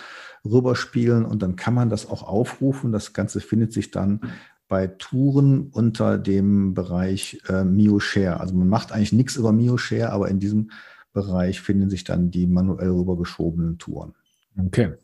rüberspielen. 0.45 1.25
Und 1.25 1.43
dann 1.43 1.57
kann 1.57 1.75
man 1.75 1.91
das 1.91 2.09
auch 2.09 2.23
aufrufen. 2.23 2.93
Das 2.93 3.13
Ganze 3.13 3.41
findet 3.41 3.73
sich 3.75 3.91
dann 3.91 4.21
bei 4.69 4.87
Touren 4.87 5.69
unter 5.69 6.19
dem 6.19 6.75
Bereich 6.75 7.41
äh, 7.49 7.65
Mio 7.65 8.01
Share. 8.01 8.41
Also 8.41 8.55
man 8.55 8.69
macht 8.69 8.93
eigentlich 8.93 9.13
nichts 9.13 9.37
über 9.37 9.53
Mio 9.53 9.77
Share, 9.77 10.13
aber 10.13 10.29
in 10.29 10.41
diesem 10.41 10.71
Bereich 11.13 11.61
finden 11.61 11.89
sich 11.89 12.05
dann 12.05 12.31
die 12.31 12.47
manuell 12.47 12.91
rübergeschobenen 12.91 13.79
Touren. 13.79 14.15
Okay, 14.59 14.95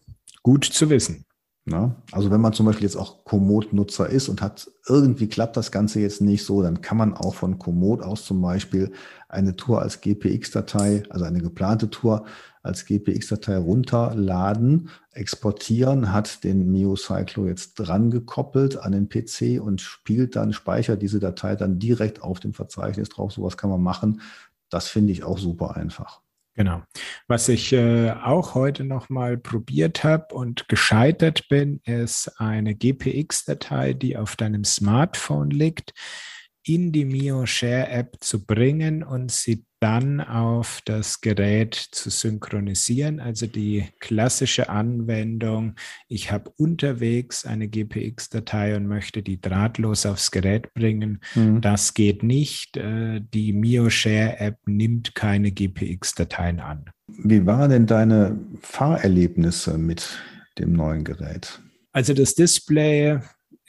gut 0.43 0.65
zu 0.65 0.91
wissen. 0.91 1.25
Na, 1.65 1.95
also 2.11 2.33
wenn 2.33 2.41
man 2.41 2.53
zum 2.53 2.67
Beispiel 2.67 2.87
jetzt 2.87 2.97
auch 2.97 3.25
Komoot-Nutzer 3.25 4.09
ist 4.09 4.29
und 4.29 4.43
hat 4.43 4.69
irgendwie 4.89 5.29
klappt 5.29 5.57
das 5.57 5.71
Ganze 5.71 6.01
jetzt 6.01 6.21
nicht 6.21 6.45
so, 6.45 6.61
dann 6.61 6.81
kann 6.81 6.97
man 6.97 7.15
auch 7.15 7.37
von 7.37 7.61
Komoot 7.61 8.03
aus 8.03 8.25
zum 8.25 8.43
Beispiel 8.43 8.91
eine 9.29 9.55
Tour 9.55 9.81
als 9.81 10.01
GPX-Datei, 10.01 11.05
also 11.09 11.25
eine 11.25 11.41
geplante 11.41 11.89
Tour 11.89 12.25
als 12.65 12.85
GPX-Datei 12.85 13.59
runterladen, 13.59 14.89
exportieren, 15.13 16.13
hat 16.13 16.43
den 16.43 16.73
MioCyclo 16.73 17.47
jetzt 17.47 17.75
dran 17.75 18.11
gekoppelt 18.11 18.79
an 18.79 18.91
den 18.91 19.09
PC 19.09 19.63
und 19.63 19.81
spielt 19.81 20.35
dann, 20.35 20.53
speichert 20.53 21.01
diese 21.01 21.21
Datei 21.21 21.55
dann 21.55 21.79
direkt 21.79 22.23
auf 22.23 22.41
dem 22.41 22.55
Verzeichnis 22.55 23.09
drauf. 23.09 23.33
Sowas 23.33 23.57
kann 23.57 23.71
man 23.71 23.83
machen. 23.83 24.21
Das 24.69 24.89
finde 24.89 25.13
ich 25.13 25.23
auch 25.23 25.39
super 25.39 25.77
einfach. 25.77 26.22
Genau. 26.55 26.83
Was 27.29 27.49
ich 27.49 27.73
äh, 27.73 28.11
auch 28.11 28.55
heute 28.55 28.85
nochmal 28.85 29.39
probiert 29.39 30.05
habe 30.05 30.35
und 30.35 30.69
gescheitert 30.69 31.49
bin, 31.49 31.81
ist 31.85 32.31
eine 32.39 32.75
GPX-Datei, 32.75 33.95
die 33.95 34.19
auf 34.19 34.37
deinem 34.37 34.65
Smartphone 34.65 35.51
liegt, 35.51 35.95
in 36.65 36.93
die 36.93 37.05
Mio 37.05 37.47
Share 37.47 37.89
App 37.89 38.17
zu 38.21 38.45
bringen 38.45 39.03
und 39.03 39.31
sie 39.33 39.65
dann 39.81 40.21
auf 40.21 40.81
das 40.85 41.21
Gerät 41.21 41.75
zu 41.75 42.09
synchronisieren. 42.09 43.19
Also 43.19 43.49
die 43.49 43.87
klassische 43.99 44.69
Anwendung, 44.69 45.75
ich 46.07 46.31
habe 46.31 46.53
unterwegs 46.57 47.45
eine 47.45 47.67
GPX-Datei 47.67 48.77
und 48.77 48.87
möchte 48.87 49.25
die 49.25 49.41
drahtlos 49.41 50.07
aufs 50.07 50.31
Gerät 50.31 50.73
bringen. 50.73 51.21
Mhm. 51.35 51.61
Das 51.61 51.95
geht 51.95 52.23
nicht. 52.23 52.77
Äh, 52.77 53.23
die 53.35 53.53
Mio 53.53 53.91
Share 53.91 54.39
App 54.39 54.59
nimmt 54.67 55.17
keine 55.17 55.51
GPX-Dateien 55.51 56.61
an. 56.61 56.85
Wie 57.09 57.45
waren 57.45 57.71
denn 57.71 57.87
deine 57.87 58.39
Fahrerlebnisse 58.61 59.79
mit 59.79 60.17
dem 60.59 60.75
neuen 60.75 61.03
Gerät? 61.03 61.61
Also 61.93 62.15
das 62.15 62.37
Display 62.37 63.19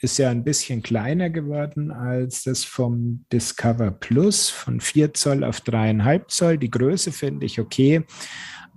ist 0.04 0.18
ja 0.18 0.30
ein 0.30 0.44
bisschen 0.44 0.82
kleiner 0.82 1.30
geworden 1.30 1.90
als 1.90 2.44
das 2.44 2.62
vom 2.62 3.24
Discover 3.32 3.90
Plus 3.90 4.50
von 4.50 4.80
4 4.80 5.14
Zoll 5.14 5.42
auf 5.42 5.60
3,5 5.60 6.28
Zoll. 6.28 6.58
Die 6.58 6.70
Größe 6.70 7.10
finde 7.10 7.46
ich 7.46 7.58
okay, 7.58 8.04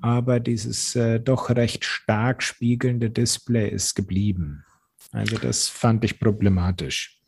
aber 0.01 0.39
dieses 0.39 0.95
äh, 0.95 1.19
doch 1.19 1.49
recht 1.49 1.83
stark 1.83 2.41
spiegelnde 2.41 3.09
Display 3.09 3.69
ist 3.69 3.95
geblieben. 3.95 4.63
Also 5.11 5.37
das 5.37 5.67
fand 5.67 6.05
ich 6.05 6.19
problematisch. 6.19 7.21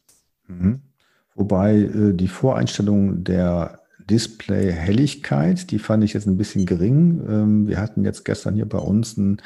Mhm. 0.48 0.82
Wobei 1.36 1.76
äh, 1.76 2.14
die 2.14 2.28
Voreinstellung 2.30 3.24
der 3.26 3.82
Display-Helligkeit, 4.10 5.72
die 5.72 5.80
fand 5.80 6.04
ich 6.04 6.13
jetzt 6.13 6.28
ein 6.28 6.38
bisschen 6.38 6.65
gering. 6.65 7.22
Ähm, 7.28 7.67
wir 7.67 7.80
hatten 7.80 8.04
jetzt 8.04 8.26
gestern 8.26 8.56
hier 8.56 8.67
bei 8.67 8.80
uns 8.80 9.17
ein 9.17 9.41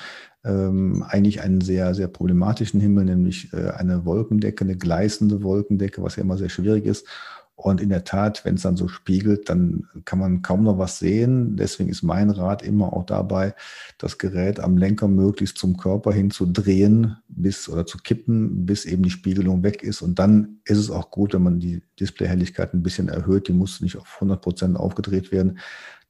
ähm, 0.46 1.06
eigentlich 1.08 1.42
einen 1.42 1.62
sehr, 1.62 1.94
sehr 1.96 2.08
problematischen 2.08 2.82
Himmel, 2.82 3.06
nämlich 3.06 3.54
äh, 3.54 3.70
eine 3.72 4.06
Wolkendecke, 4.06 4.66
eine 4.66 4.76
gleißende 4.76 5.42
Wolkendecke, 5.42 6.04
was 6.04 6.18
ja 6.18 6.24
immer 6.24 6.38
sehr 6.38 6.50
schwierig 6.50 6.86
ist. 6.86 7.08
Und 7.56 7.80
in 7.80 7.90
der 7.90 8.04
Tat, 8.04 8.44
wenn 8.46 8.56
es 8.56 8.64
dann 8.64 8.76
so 8.76 8.88
spiegelt, 8.88 9.48
dann 9.48 9.88
kann 10.06 10.18
man 10.18 10.42
kaum 10.42 10.64
noch 10.64 10.80
was 10.80 10.98
sehen. 10.98 11.56
Deswegen 11.56 11.90
ist 11.90 12.02
mein 12.02 12.32
Rat 12.32 12.64
immer 12.64 12.94
auch 12.94 13.06
dabei, 13.06 13.54
das 14.00 14.18
Gerät 14.18 14.60
am 14.60 14.78
Lenker 14.78 15.08
möglichst 15.08 15.60
zum 15.60 15.78
Körper 15.78 16.12
hin 16.12 16.32
zu 16.32 16.48
drehen 16.48 17.18
bis 17.28 17.70
oder 17.70 17.86
zu 17.86 18.00
kippen, 18.00 18.66
bis 18.66 18.86
eben 18.86 19.04
die 19.04 19.12
Spiegelung 19.12 19.62
weg 19.62 19.84
ist. 19.84 20.02
Und 20.02 20.18
dann 20.18 20.58
ist 20.66 20.80
es 20.80 20.90
auch 20.90 21.12
gut, 21.12 21.34
wenn 21.34 21.44
man 21.44 21.60
die 21.60 21.84
Displayhelligkeit 22.00 22.74
ein 22.74 22.84
bisschen 22.84 23.08
erhöht. 23.08 23.48
Die 23.48 23.54
muss 23.54 23.82
nicht 23.82 23.98
auf 23.98 24.16
100 24.16 24.42
Prozent 24.42 24.78
aufgedreht 24.78 25.32
werden 25.32 25.60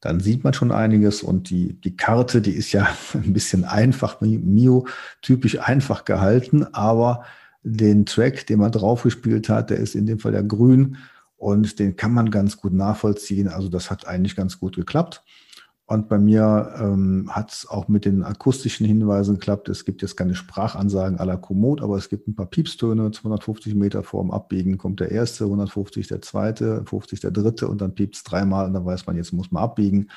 dann 0.00 0.20
sieht 0.20 0.44
man 0.44 0.52
schon 0.52 0.70
einiges 0.70 1.22
und 1.22 1.48
die, 1.48 1.80
die 1.80 1.96
Karte, 1.96 2.42
die 2.42 2.50
ist 2.50 2.72
ja 2.72 2.86
ein 3.14 3.32
bisschen 3.32 3.64
einfach, 3.64 4.20
Mio-typisch 4.20 5.58
einfach 5.60 6.04
gehalten, 6.04 6.66
aber 6.74 7.24
den 7.62 8.04
Track, 8.04 8.46
den 8.46 8.58
man 8.58 8.70
draufgespielt 8.70 9.48
hat, 9.48 9.70
der 9.70 9.78
ist 9.78 9.94
in 9.94 10.04
dem 10.04 10.18
Fall 10.18 10.34
ja 10.34 10.42
grün 10.42 10.98
und 11.44 11.78
den 11.78 11.94
kann 11.94 12.14
man 12.14 12.30
ganz 12.30 12.56
gut 12.56 12.72
nachvollziehen. 12.72 13.48
Also 13.48 13.68
das 13.68 13.90
hat 13.90 14.06
eigentlich 14.06 14.34
ganz 14.34 14.58
gut 14.58 14.76
geklappt. 14.76 15.22
Und 15.84 16.08
bei 16.08 16.18
mir 16.18 16.74
ähm, 16.80 17.28
hat 17.30 17.52
es 17.52 17.68
auch 17.68 17.86
mit 17.86 18.06
den 18.06 18.22
akustischen 18.22 18.86
Hinweisen 18.86 19.34
geklappt. 19.34 19.68
Es 19.68 19.84
gibt 19.84 20.00
jetzt 20.00 20.16
keine 20.16 20.34
Sprachansagen 20.34 21.18
à 21.18 21.26
la 21.26 21.36
Komoot, 21.36 21.82
aber 21.82 21.98
es 21.98 22.08
gibt 22.08 22.26
ein 22.28 22.34
paar 22.34 22.46
Piepstöne. 22.46 23.10
250 23.10 23.74
Meter 23.74 24.02
vor 24.02 24.22
dem 24.22 24.30
Abbiegen 24.30 24.78
kommt 24.78 25.00
der 25.00 25.10
erste, 25.10 25.44
150 25.44 26.08
der 26.08 26.22
zweite, 26.22 26.82
50 26.86 27.20
der 27.20 27.30
dritte 27.30 27.68
und 27.68 27.82
dann 27.82 27.94
piept 27.94 28.16
es 28.16 28.22
dreimal 28.24 28.66
und 28.66 28.72
dann 28.72 28.86
weiß 28.86 29.06
man, 29.06 29.16
jetzt 29.16 29.34
muss 29.34 29.52
man 29.52 29.64
abbiegen. 29.64 30.08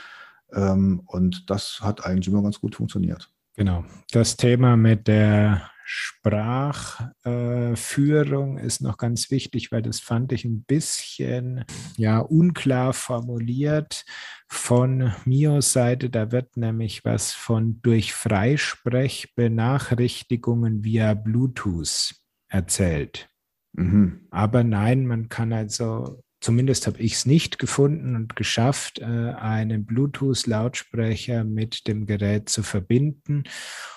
Ähm, 0.53 1.01
und 1.07 1.49
das 1.49 1.79
hat 1.81 2.05
eigentlich 2.05 2.29
immer 2.29 2.41
ganz 2.41 2.61
gut 2.61 2.75
funktioniert. 2.75 3.29
Genau. 3.57 3.83
Das 4.11 4.37
Thema 4.37 4.77
mit 4.77 5.07
der 5.07 5.71
Sprachführung 5.83 8.59
äh, 8.59 8.65
ist 8.65 8.81
noch 8.81 8.97
ganz 8.97 9.31
wichtig, 9.31 9.71
weil 9.71 9.81
das 9.81 9.99
fand 9.99 10.31
ich 10.31 10.45
ein 10.45 10.63
bisschen 10.63 11.65
ja, 11.95 12.19
unklar 12.19 12.93
formuliert 12.93 14.05
von 14.47 15.11
Mios 15.25 15.73
Seite. 15.73 16.11
Da 16.11 16.31
wird 16.31 16.55
nämlich 16.55 17.03
was 17.03 17.33
von 17.33 17.81
durch 17.81 18.13
Freisprechbenachrichtigungen 18.13 20.83
via 20.83 21.15
Bluetooth 21.15 22.13
erzählt. 22.49 23.27
Mhm. 23.73 24.27
Aber 24.29 24.63
nein, 24.63 25.07
man 25.07 25.29
kann 25.29 25.51
also 25.51 26.21
zumindest 26.39 26.87
habe 26.87 26.99
ich 26.99 27.13
es 27.13 27.25
nicht 27.25 27.59
gefunden 27.59 28.15
und 28.15 28.35
geschafft, 28.35 28.99
äh, 28.99 29.05
einen 29.05 29.85
Bluetooth-Lautsprecher 29.85 31.43
mit 31.43 31.87
dem 31.87 32.05
Gerät 32.05 32.49
zu 32.49 32.63
verbinden. 32.63 33.43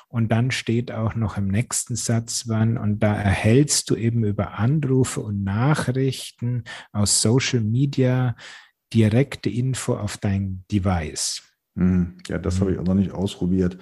Und 0.08 0.32
dann 0.32 0.50
steht 0.50 0.90
auch 0.90 1.14
noch 1.14 1.36
im 1.36 1.48
nächsten 1.48 1.94
Satz 1.94 2.48
wann, 2.48 2.76
und 2.76 3.00
da 3.00 3.14
erhältst 3.14 3.90
du 3.90 3.94
eben 3.94 4.24
über 4.24 4.58
Anrufe 4.58 5.20
und 5.20 5.44
Nachrichten 5.44 6.64
aus 6.92 7.22
Social 7.22 7.60
Media 7.60 8.34
direkte 8.92 9.50
Info 9.50 9.94
auf 9.94 10.16
dein 10.16 10.64
Device. 10.70 11.42
Hm, 11.76 12.16
ja, 12.26 12.38
das 12.38 12.60
habe 12.60 12.72
ich 12.72 12.78
auch 12.78 12.84
noch 12.84 12.94
nicht 12.94 13.12
ausprobiert. 13.12 13.78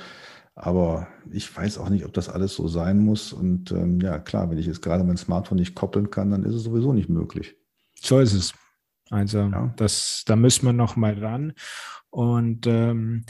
Aber 0.55 1.07
ich 1.31 1.57
weiß 1.57 1.79
auch 1.79 1.89
nicht, 1.89 2.05
ob 2.05 2.13
das 2.13 2.29
alles 2.29 2.55
so 2.55 2.67
sein 2.67 2.99
muss. 2.99 3.33
Und 3.33 3.71
ähm, 3.71 4.01
ja, 4.01 4.19
klar, 4.19 4.51
wenn 4.51 4.59
ich 4.59 4.67
jetzt 4.67 4.83
gerade 4.83 5.05
mein 5.05 5.17
Smartphone 5.17 5.59
nicht 5.59 5.77
koppeln 5.77 6.11
kann, 6.11 6.31
dann 6.31 6.45
ist 6.45 6.55
es 6.55 6.65
sowieso 6.65 6.93
nicht 6.93 7.09
möglich. 7.09 7.57
So 8.01 8.21
ist 8.21 8.33
es. 8.33 8.55
Also 9.11 9.39
ja. 9.39 9.73
das, 9.77 10.23
da 10.27 10.37
müssen 10.37 10.67
wir 10.67 10.73
noch 10.73 10.97
mal 10.97 11.19
ran. 11.19 11.55
Und 12.11 12.67
ähm, 12.67 13.25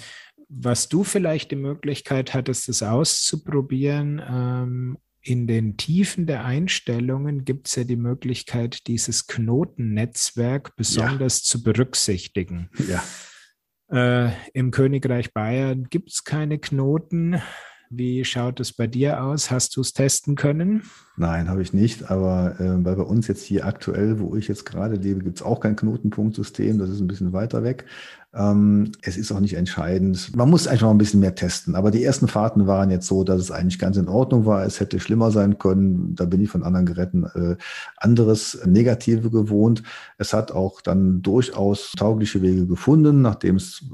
was 0.49 0.89
du 0.89 1.05
vielleicht 1.05 1.51
die 1.51 1.57
Möglichkeit 1.57 2.35
hattest, 2.35 2.69
das 2.69 2.83
auszuprobieren, 2.83 4.23
ähm, 4.27 4.99
in 5.21 5.47
den 5.47 5.77
Tiefen 5.77 6.27
der 6.27 6.45
Einstellungen 6.45 7.45
gibt 7.45 7.69
es 7.69 7.75
ja 7.75 7.85
die 7.85 7.97
Möglichkeit, 7.97 8.87
dieses 8.87 9.27
Knotennetzwerk 9.27 10.75
besonders 10.77 11.41
ja. 11.41 11.45
zu 11.45 11.63
berücksichtigen. 11.63 12.71
Ja. 12.89 13.03
Äh, 13.91 14.33
Im 14.55 14.71
Königreich 14.71 15.33
Bayern 15.33 15.89
gibt 15.91 16.11
es 16.11 16.25
keine 16.25 16.59
Knoten. 16.59 17.41
Wie 17.91 18.25
schaut 18.25 18.61
es 18.61 18.73
bei 18.73 18.87
dir 18.87 19.23
aus? 19.23 19.51
Hast 19.51 19.77
du 19.77 19.81
es 19.81 19.95
testen 19.95 20.35
können? 20.35 20.83
Nein, 21.17 21.49
habe 21.49 21.63
ich 21.63 21.73
nicht. 21.73 22.11
Aber 22.11 22.61
äh, 22.61 22.85
weil 22.85 22.97
bei 22.97 23.03
uns 23.03 23.29
jetzt 23.29 23.43
hier 23.45 23.65
aktuell, 23.65 24.21
wo 24.21 24.37
ich 24.37 24.47
jetzt 24.49 24.67
gerade 24.67 24.97
lebe, 24.97 25.21
gibt 25.21 25.39
es 25.39 25.43
auch 25.43 25.61
kein 25.61 25.77
Knotenpunktsystem. 25.77 26.79
Das 26.79 26.91
ist 26.91 27.01
ein 27.01 27.07
bisschen 27.07 27.33
weiter 27.33 27.63
weg. 27.63 27.87
Ähm, 28.39 28.93
es 29.03 29.17
ist 29.17 29.33
auch 29.33 29.41
nicht 29.41 29.55
entscheidend. 29.55 30.35
Man 30.37 30.49
muss 30.49 30.69
einfach 30.69 30.89
ein 30.89 30.99
bisschen 30.99 31.21
mehr 31.21 31.35
testen. 31.35 31.75
Aber 31.75 31.91
die 31.91 32.05
ersten 32.05 32.29
Fahrten 32.29 32.69
waren 32.69 32.91
jetzt 32.91 33.09
so, 33.09 33.25
dass 33.25 33.41
es 33.41 33.51
eigentlich 33.51 33.81
ganz 33.81 33.97
in 33.97 34.09
Ordnung 34.09 34.47
war. 34.47 34.65
Es 34.65 34.79
hätte 34.79 35.01
schlimmer 35.01 35.33
sein 35.33 35.59
können. 35.59 36.15
Da 36.15 36.25
bin 36.25 36.41
ich 36.41 36.49
von 36.49 36.63
anderen 36.63 36.87
Geräten 36.87 37.25
äh, 37.25 37.57
anderes 37.97 38.61
Negative 38.65 39.31
gewohnt. 39.31 39.83
Es 40.19 40.33
hat 40.33 40.53
auch 40.53 40.81
dann 40.81 41.21
durchaus 41.21 41.93
taugliche 41.97 42.41
Wege 42.41 42.67
gefunden, 42.67 43.23
nachdem 43.23 43.57
es 43.57 43.85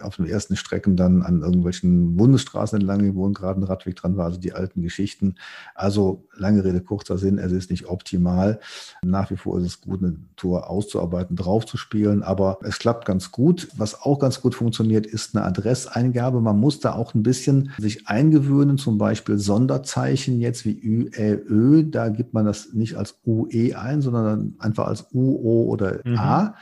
auf 0.00 0.16
den 0.16 0.26
ersten 0.26 0.56
Strecken 0.56 0.96
dann 0.96 1.22
an 1.22 1.40
irgendwelchen 1.40 2.16
Bundesstraßen 2.16 2.78
entlang 2.78 2.98
gewohnt, 2.98 3.36
gerade 3.36 3.60
ein 3.60 3.64
Radweg 3.64 3.96
dran 3.96 4.16
war, 4.18 4.26
also 4.26 4.38
die 4.38 4.52
alten 4.52 4.82
Geschichten. 4.82 5.36
Also 5.74 6.26
lange 6.36 6.64
Rede, 6.64 6.82
kurzer 6.82 7.16
Sinn, 7.16 7.38
es 7.38 7.52
ist 7.52 7.70
nicht 7.70 7.86
optimal. 7.86 8.60
Nach 9.02 9.30
wie 9.30 9.36
vor 9.36 9.58
ist 9.58 9.66
es 9.66 9.80
gut, 9.80 10.02
eine 10.02 10.16
Tour 10.36 10.68
auszuarbeiten, 10.68 11.36
draufzuspielen, 11.36 12.22
aber 12.22 12.58
es 12.62 12.78
klappt 12.78 13.06
ganz 13.06 13.32
gut. 13.32 13.68
Was 13.76 13.85
auch 13.94 14.18
ganz 14.18 14.40
gut 14.40 14.54
funktioniert, 14.54 15.06
ist 15.06 15.36
eine 15.36 15.44
Adresseingabe. 15.44 16.40
Man 16.40 16.58
muss 16.58 16.80
da 16.80 16.94
auch 16.94 17.14
ein 17.14 17.22
bisschen 17.22 17.72
sich 17.78 18.08
eingewöhnen, 18.08 18.78
zum 18.78 18.98
Beispiel 18.98 19.38
Sonderzeichen 19.38 20.40
jetzt 20.40 20.64
wie 20.64 20.78
Ü, 20.78 21.10
Ä, 21.16 21.34
Ö. 21.34 21.84
Da 21.84 22.08
gibt 22.08 22.34
man 22.34 22.44
das 22.44 22.72
nicht 22.72 22.96
als 22.96 23.20
UE 23.24 23.78
ein, 23.78 24.02
sondern 24.02 24.56
einfach 24.58 24.86
als 24.86 25.06
U, 25.12 25.36
O 25.36 25.66
oder 25.70 26.00
mhm. 26.04 26.18
A. 26.18 26.54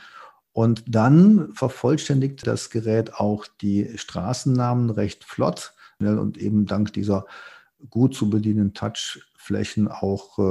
Und 0.53 0.83
dann 0.87 1.49
vervollständigt 1.53 2.47
das 2.47 2.69
Gerät 2.69 3.15
auch 3.15 3.45
die 3.61 3.97
Straßennamen 3.97 4.89
recht 4.89 5.25
flott 5.25 5.73
und 5.99 6.37
eben 6.37 6.65
dank 6.65 6.93
dieser 6.93 7.25
gut 7.89 8.15
zu 8.15 8.29
bedienenden 8.29 8.73
Touchflächen 8.73 9.87
auch 9.87 10.39
äh, 10.39 10.41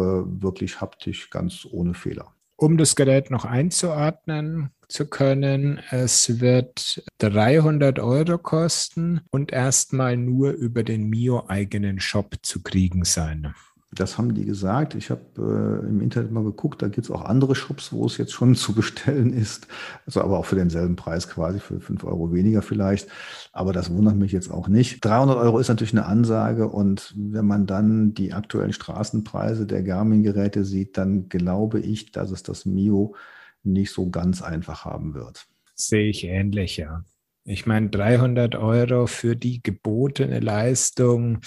wirklich 0.43 0.81
haptisch 0.81 1.31
ganz 1.31 1.67
ohne 1.71 1.95
Fehler. 1.95 2.34
Um 2.57 2.79
das 2.79 2.95
Gerät 2.95 3.31
noch 3.31 3.45
einzuordnen 3.45 4.71
zu 4.89 5.07
können, 5.07 5.81
es 5.91 6.41
wird 6.41 7.03
300 7.19 7.99
Euro 7.99 8.39
kosten 8.39 9.23
und 9.31 9.53
erstmal 9.53 10.17
nur 10.17 10.53
über 10.53 10.85
den 10.85 11.09
Mio 11.09 11.47
eigenen 11.49 11.99
Shop 11.99 12.37
zu 12.43 12.63
kriegen 12.63 13.05
sein. 13.05 13.55
Das 13.95 14.19
haben 14.19 14.35
die 14.35 14.45
gesagt. 14.45 14.95
Ich 14.95 15.11
habe 15.11 15.23
äh, 15.39 15.89
im 15.89 16.01
Internet 16.01 16.31
mal 16.31 16.45
geguckt, 16.45 16.83
da 16.83 16.89
gibt 16.89 17.05
es 17.05 17.11
auch 17.11 17.25
andere 17.25 17.55
Shops, 17.55 17.93
wo 17.93 18.07
es 18.07 18.17
jetzt 18.17 18.33
schon 18.33 18.55
zu 18.57 18.75
bestellen 18.75 19.33
ist. 19.33 19.69
Also 20.07 20.21
aber 20.21 20.39
auch 20.39 20.47
für 20.47 20.57
denselben 20.57 20.97
Preis 20.97 21.29
quasi, 21.29 21.61
für 21.61 21.81
5 21.81 22.05
Euro 22.05 22.33
weniger 22.33 22.63
vielleicht. 22.63 23.09
Aber 23.53 23.73
das 23.73 23.91
wundert 23.91 24.17
mich 24.17 24.33
jetzt 24.33 24.51
auch 24.51 24.69
nicht. 24.69 25.05
300 25.05 25.37
Euro 25.37 25.59
ist 25.59 25.69
natürlich 25.69 25.93
eine 25.93 26.07
Ansage 26.07 26.69
und 26.69 27.15
wenn 27.17 27.47
man 27.47 27.67
dann 27.67 28.15
die 28.15 28.33
aktuellen 28.33 28.73
Straßenpreise 28.73 29.67
der 29.67 29.83
Garmin-Geräte 29.83 30.65
sieht, 30.65 30.97
dann 30.97 31.29
glaube 31.29 31.81
ich, 31.81 32.13
dass 32.13 32.31
es 32.31 32.43
das 32.43 32.67
Mio 32.67 33.15
nicht 33.63 33.93
so 33.93 34.11
ganz 34.11 34.43
einfach 34.43 34.85
haben 34.85 35.15
wird. 35.15 35.47
Sehe 35.75 36.09
ich 36.09 36.25
ähnlich, 36.25 36.77
ja. 36.77 37.05
Ich 37.47 37.67
meine, 37.67 37.91
300 37.91 38.55
Euro 38.55 39.07
für 39.07 39.37
die 39.37 39.63
gebotene 39.63 40.41
Leistung 40.41 41.41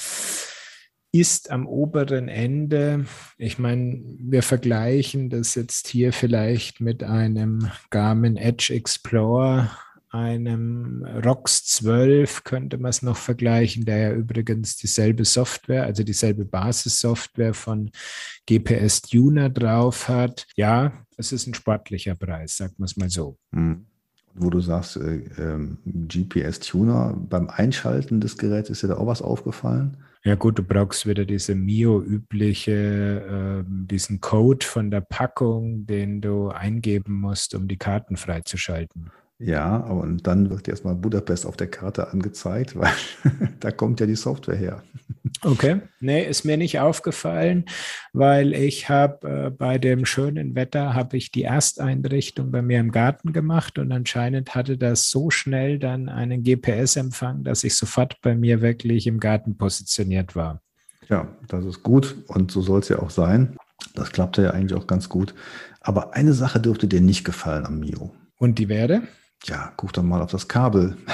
ist 1.19 1.51
am 1.51 1.67
oberen 1.67 2.27
Ende. 2.27 3.06
Ich 3.38 3.60
meine, 3.60 4.01
wir 4.19 4.43
vergleichen 4.43 5.30
das 5.30 5.56
jetzt 5.56 5.88
hier 5.88 6.13
vielleicht 6.13 6.82
mit 6.82 7.03
einem 7.03 7.69
Garmin 7.89 8.38
Edge 8.38 8.73
Explorer, 8.73 9.71
einem 10.10 11.06
ROX 11.23 11.65
12 11.65 12.43
könnte 12.43 12.77
man 12.77 12.89
es 12.89 13.01
noch 13.01 13.17
vergleichen, 13.17 13.86
der 13.86 13.97
ja 13.97 14.13
übrigens 14.13 14.77
dieselbe 14.77 15.25
Software, 15.25 15.84
also 15.84 16.03
dieselbe 16.03 16.45
Basissoftware 16.45 17.53
von 17.53 17.91
GPS 18.47 19.01
Tuner 19.01 19.49
drauf 19.49 20.08
hat. 20.08 20.47
Ja, 20.56 20.93
es 21.17 21.32
ist 21.32 21.47
ein 21.47 21.53
sportlicher 21.53 22.15
Preis, 22.15 22.58
sagt 22.58 22.80
man 22.80 22.86
es 22.86 22.97
mal 22.97 23.10
so. 23.10 23.38
Mhm 23.51 23.86
wo 24.39 24.49
du 24.49 24.60
sagst, 24.60 24.97
äh, 24.97 25.15
äh, 25.15 25.67
GPS-Tuner, 25.86 27.17
beim 27.27 27.49
Einschalten 27.49 28.21
des 28.21 28.38
Geräts 28.38 28.69
ist 28.69 28.84
dir 28.84 28.88
da 28.88 28.97
auch 28.97 29.08
was 29.08 29.21
aufgefallen? 29.21 29.97
Ja 30.23 30.36
gut, 30.36 30.60
du 30.60 30.63
brauchst 30.63 31.08
wieder 31.08 31.25
diese 31.25 31.56
Mio-übliche, 31.56 33.62
äh, 33.62 33.63
diesen 33.67 34.19
Code 34.19 34.65
von 34.65 34.91
der 34.91 35.01
Packung, 35.01 35.86
den 35.86 36.21
du 36.21 36.49
eingeben 36.49 37.21
musst, 37.21 37.56
um 37.56 37.67
die 37.67 37.77
Karten 37.77 38.17
freizuschalten. 38.17 39.12
Ja, 39.39 39.78
und 39.78 40.26
dann 40.26 40.50
wird 40.50 40.67
erstmal 40.67 40.95
Budapest 40.95 41.45
auf 41.45 41.58
der 41.58 41.69
Karte 41.69 42.12
angezeigt, 42.12 42.76
weil 42.76 42.91
da 43.60 43.71
kommt 43.71 44.00
ja 44.00 44.08
die 44.08 44.15
Software 44.15 44.56
her. 44.56 44.84
Okay, 45.43 45.82
nee, 46.00 46.28
ist 46.28 46.43
mir 46.43 46.58
nicht 46.58 46.80
aufgefallen, 46.80 47.65
weil 48.13 48.54
ich 48.54 48.89
habe 48.89 49.45
äh, 49.45 49.50
bei 49.52 49.78
dem 49.78 50.06
schönen 50.06 50.56
Wetter 50.56 50.95
habe 50.95 51.17
ich 51.17 51.32
die 51.32 51.43
Ersteinrichtung 51.43 52.50
bei 52.50 52.63
mir 52.63 52.80
im 52.80 52.91
Garten 52.91 53.34
gemacht 53.34 53.78
und 53.78 53.91
anscheinend 53.91 54.56
hatte 54.56 54.78
das 54.78 55.12
so 55.12 55.30
schnell 55.30 55.78
dann 55.78 56.10
einen 56.10 56.41
GPS-Empfang, 56.41 57.43
dass 57.43 57.63
ich 57.63 57.76
sofort 57.76 58.19
bei 58.21 58.36
mir 58.36 58.62
wirklich 58.62 59.06
im 59.06 59.19
Garten 59.19 59.58
positioniert 59.58 60.36
war. 60.36 60.62
Ja, 61.10 61.28
das 61.47 61.63
ist 61.65 61.84
gut 61.84 62.15
und 62.28 62.50
so 62.50 62.62
soll 62.62 62.80
es 62.80 62.89
ja 62.89 63.00
auch 63.00 63.12
sein. 63.12 63.56
Das 63.93 64.12
klappte 64.12 64.41
ja 64.41 64.52
eigentlich 64.52 64.80
auch 64.80 64.88
ganz 64.88 65.10
gut. 65.10 65.36
Aber 65.80 66.15
eine 66.15 66.34
Sache 66.34 66.60
dürfte 66.60 66.88
dir 66.88 67.02
nicht 67.02 67.23
gefallen 67.23 67.65
am 67.65 67.80
Mio. 67.80 68.12
Und 68.39 68.60
die 68.60 68.69
wäre? 68.69 69.04
Ja, 69.45 69.73
guck 69.78 69.93
doch 69.93 70.04
mal 70.04 70.21
auf 70.21 70.32
das 70.32 70.47
Kabel. 70.47 70.97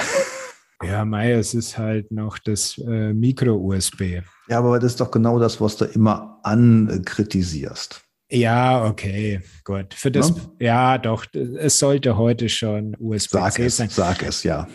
Ja, 0.86 1.06
Mai, 1.06 1.32
es 1.32 1.54
ist 1.54 1.78
halt 1.78 2.12
noch 2.12 2.38
das 2.38 2.78
äh, 2.78 3.14
Micro-USB. 3.14 4.22
Ja, 4.50 4.60
aber 4.60 4.80
das 4.80 4.94
ist 4.94 5.00
doch 5.00 5.12
genau 5.12 5.40
das, 5.40 5.62
was 5.62 5.78
du 5.78 5.86
immer 5.86 6.40
ankritisierst. 6.44 8.02
Ja, 8.30 8.86
okay, 8.86 9.42
gut. 9.64 9.94
Für 9.94 10.12
das, 10.12 10.30
ja? 10.60 10.94
ja, 10.94 10.98
doch, 10.98 11.26
es 11.34 11.80
sollte 11.80 12.18
heute 12.18 12.50
schon 12.50 12.96
USB-C 13.00 13.70
sein. 13.70 13.90
Sag 13.90 14.24
es, 14.24 14.44
ja. 14.44 14.68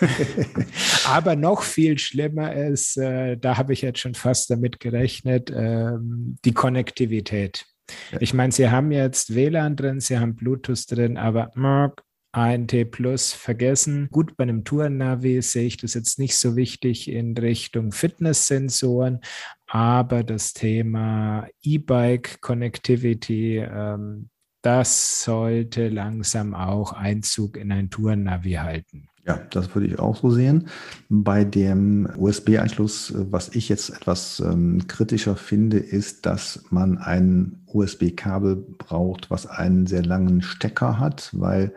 Aber 1.08 1.34
noch 1.34 1.62
viel 1.62 1.98
schlimmer 1.98 2.54
ist, 2.54 2.96
äh, 2.96 3.36
da 3.36 3.58
habe 3.58 3.72
ich 3.72 3.82
jetzt 3.82 3.98
schon 3.98 4.14
fast 4.14 4.48
damit 4.50 4.80
gerechnet, 4.80 5.50
äh, 5.50 5.92
die 6.44 6.54
Konnektivität. 6.54 7.66
Ich 8.20 8.32
meine, 8.32 8.52
Sie 8.52 8.70
haben 8.70 8.92
jetzt 8.92 9.34
WLAN 9.34 9.76
drin, 9.76 10.00
Sie 10.00 10.18
haben 10.18 10.36
Bluetooth 10.36 10.90
drin, 10.90 11.18
aber 11.18 11.50
ANT 12.34 12.90
Plus 12.90 13.32
vergessen. 13.32 14.08
Gut, 14.10 14.36
bei 14.36 14.42
einem 14.42 14.64
Tourennavi 14.64 15.40
sehe 15.40 15.66
ich 15.66 15.76
das 15.76 15.94
jetzt 15.94 16.18
nicht 16.18 16.36
so 16.36 16.56
wichtig 16.56 17.08
in 17.08 17.36
Richtung 17.36 17.92
Fitnesssensoren, 17.92 19.20
aber 19.66 20.24
das 20.24 20.52
Thema 20.52 21.46
E-Bike 21.62 22.40
Connectivity, 22.40 23.58
ähm, 23.58 24.30
das 24.62 25.22
sollte 25.22 25.88
langsam 25.88 26.54
auch 26.54 26.92
Einzug 26.92 27.56
in 27.56 27.70
ein 27.70 27.90
Tourennavi 27.90 28.54
halten. 28.54 29.08
Ja, 29.26 29.38
das 29.50 29.74
würde 29.74 29.86
ich 29.86 29.98
auch 29.98 30.16
so 30.16 30.30
sehen. 30.30 30.68
Bei 31.08 31.44
dem 31.44 32.08
USB-Anschluss, 32.16 33.14
was 33.16 33.54
ich 33.54 33.68
jetzt 33.68 33.90
etwas 33.90 34.40
ähm, 34.40 34.86
kritischer 34.86 35.36
finde, 35.36 35.78
ist, 35.78 36.26
dass 36.26 36.64
man 36.70 36.98
ein 36.98 37.62
USB-Kabel 37.66 38.56
braucht, 38.56 39.30
was 39.30 39.46
einen 39.46 39.86
sehr 39.86 40.04
langen 40.04 40.42
Stecker 40.42 40.98
hat, 40.98 41.30
weil 41.32 41.72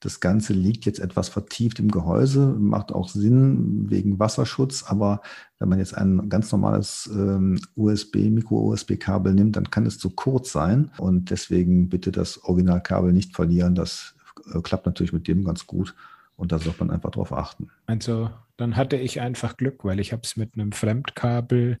das 0.00 0.20
Ganze 0.20 0.52
liegt 0.52 0.84
jetzt 0.84 1.00
etwas 1.00 1.28
vertieft 1.28 1.78
im 1.78 1.90
Gehäuse, 1.90 2.54
macht 2.58 2.92
auch 2.92 3.08
Sinn 3.08 3.90
wegen 3.90 4.18
Wasserschutz, 4.18 4.84
aber 4.86 5.22
wenn 5.58 5.68
man 5.68 5.78
jetzt 5.78 5.96
ein 5.96 6.28
ganz 6.28 6.52
normales 6.52 7.10
ähm, 7.12 7.58
USB, 7.76 8.16
Micro-USB-Kabel 8.30 9.32
nimmt, 9.32 9.56
dann 9.56 9.70
kann 9.70 9.86
es 9.86 9.98
zu 9.98 10.10
kurz 10.10 10.52
sein 10.52 10.90
und 10.98 11.30
deswegen 11.30 11.88
bitte 11.88 12.12
das 12.12 12.44
Originalkabel 12.44 13.12
nicht 13.12 13.34
verlieren. 13.34 13.74
Das 13.74 14.14
äh, 14.52 14.60
klappt 14.60 14.86
natürlich 14.86 15.14
mit 15.14 15.28
dem 15.28 15.44
ganz 15.44 15.66
gut 15.66 15.94
und 16.36 16.52
da 16.52 16.58
sollte 16.58 16.84
man 16.84 16.94
einfach 16.94 17.10
drauf 17.10 17.32
achten. 17.32 17.70
Also 17.86 18.30
dann 18.58 18.76
hatte 18.76 18.96
ich 18.96 19.20
einfach 19.20 19.56
Glück, 19.56 19.84
weil 19.84 19.98
ich 19.98 20.12
habe 20.12 20.22
es 20.24 20.36
mit 20.36 20.54
einem 20.54 20.72
Fremdkabel 20.72 21.78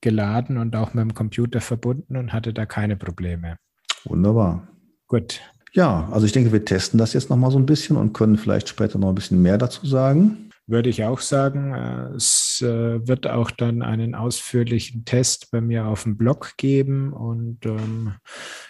geladen 0.00 0.58
und 0.58 0.76
auch 0.76 0.94
mit 0.94 1.02
dem 1.02 1.14
Computer 1.14 1.60
verbunden 1.60 2.16
und 2.16 2.32
hatte 2.32 2.52
da 2.54 2.66
keine 2.66 2.96
Probleme. 2.96 3.56
Wunderbar. 4.04 4.68
Gut, 5.08 5.40
ja, 5.72 6.08
also 6.10 6.26
ich 6.26 6.32
denke, 6.32 6.52
wir 6.52 6.64
testen 6.64 6.98
das 6.98 7.12
jetzt 7.12 7.30
nochmal 7.30 7.50
so 7.50 7.58
ein 7.58 7.66
bisschen 7.66 7.96
und 7.96 8.12
können 8.12 8.38
vielleicht 8.38 8.68
später 8.68 8.98
noch 8.98 9.08
ein 9.10 9.14
bisschen 9.14 9.42
mehr 9.42 9.58
dazu 9.58 9.86
sagen 9.86 10.48
würde 10.68 10.90
ich 10.90 11.02
auch 11.02 11.20
sagen. 11.20 11.74
Äh, 11.74 12.14
es 12.14 12.62
äh, 12.62 13.06
wird 13.06 13.26
auch 13.26 13.50
dann 13.50 13.82
einen 13.82 14.14
ausführlichen 14.14 15.04
Test 15.04 15.50
bei 15.50 15.60
mir 15.60 15.86
auf 15.86 16.04
dem 16.04 16.16
Blog 16.16 16.52
geben. 16.56 17.12
Und 17.12 17.64
ähm, 17.64 18.14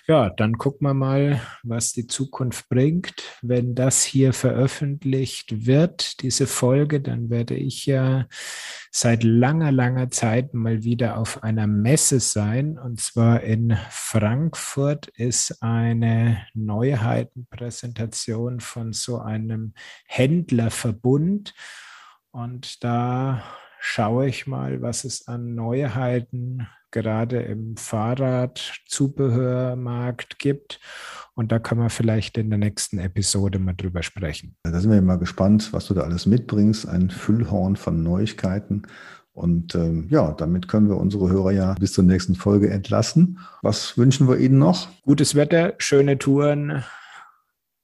ja, 0.08 0.30
dann 0.30 0.56
gucken 0.56 0.86
wir 0.86 0.94
mal, 0.94 1.42
was 1.62 1.92
die 1.92 2.06
Zukunft 2.06 2.70
bringt. 2.70 3.22
Wenn 3.42 3.74
das 3.74 4.04
hier 4.04 4.32
veröffentlicht 4.32 5.66
wird, 5.66 6.22
diese 6.22 6.46
Folge, 6.46 7.02
dann 7.02 7.28
werde 7.28 7.54
ich 7.54 7.84
ja 7.84 8.26
seit 8.90 9.22
langer, 9.22 9.70
langer 9.70 10.10
Zeit 10.10 10.54
mal 10.54 10.82
wieder 10.82 11.18
auf 11.18 11.42
einer 11.42 11.66
Messe 11.66 12.20
sein. 12.20 12.78
Und 12.78 13.00
zwar 13.00 13.42
in 13.42 13.76
Frankfurt 13.90 15.08
ist 15.08 15.62
eine 15.62 16.46
Neuheitenpräsentation 16.54 18.60
von 18.60 18.94
so 18.94 19.18
einem 19.18 19.74
Händlerverbund. 20.06 21.52
Und 22.30 22.82
da 22.82 23.44
schaue 23.78 24.28
ich 24.28 24.46
mal, 24.46 24.80
was 24.80 25.04
es 25.04 25.28
an 25.28 25.54
Neuheiten 25.54 26.66
gerade 26.90 27.40
im 27.40 27.76
Fahrradzubehörmarkt 27.76 30.38
gibt. 30.38 30.80
Und 31.34 31.52
da 31.52 31.58
kann 31.58 31.76
man 31.78 31.90
vielleicht 31.90 32.38
in 32.38 32.48
der 32.50 32.58
nächsten 32.58 32.98
Episode 32.98 33.58
mal 33.58 33.74
drüber 33.74 34.02
sprechen. 34.02 34.56
Da 34.64 34.80
sind 34.80 34.90
wir 34.90 35.02
mal 35.02 35.18
gespannt, 35.18 35.72
was 35.72 35.86
du 35.86 35.94
da 35.94 36.02
alles 36.02 36.26
mitbringst. 36.26 36.88
Ein 36.88 37.10
Füllhorn 37.10 37.76
von 37.76 38.02
Neuigkeiten. 38.02 38.82
Und 39.32 39.74
ähm, 39.76 40.08
ja, 40.10 40.32
damit 40.32 40.66
können 40.66 40.88
wir 40.88 40.96
unsere 40.96 41.30
Hörer 41.30 41.52
ja 41.52 41.74
bis 41.74 41.92
zur 41.92 42.02
nächsten 42.02 42.34
Folge 42.34 42.70
entlassen. 42.70 43.38
Was 43.62 43.96
wünschen 43.96 44.28
wir 44.28 44.36
Ihnen 44.38 44.58
noch? 44.58 44.88
Gutes 45.02 45.36
Wetter, 45.36 45.74
schöne 45.78 46.18
Touren, 46.18 46.82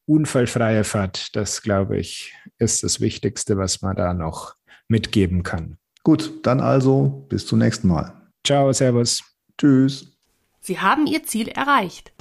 unfallfreie 0.07 0.83
Fahrt, 0.83 1.37
das 1.37 1.63
glaube 1.63 1.97
ich, 1.97 2.35
ist 2.59 2.83
das 2.83 3.01
Wichtigste, 3.01 3.57
was 3.57 3.83
man 3.83 3.95
da 3.95 4.15
noch 4.15 4.57
mitgeben 4.89 5.45
kann. 5.45 5.79
Gut, 6.03 6.45
dann 6.45 6.61
also 6.61 7.25
bis 7.29 7.47
zum 7.47 7.61
nächsten 7.61 7.87
Mal. 7.89 8.24
Ciao, 8.47 8.73
Servus. 8.73 9.23
Tschüss. 9.57 10.07
Sie 10.61 10.79
haben 10.79 11.07
Ihr 11.07 11.23
Ziel 11.25 11.49
erreicht. 11.49 12.13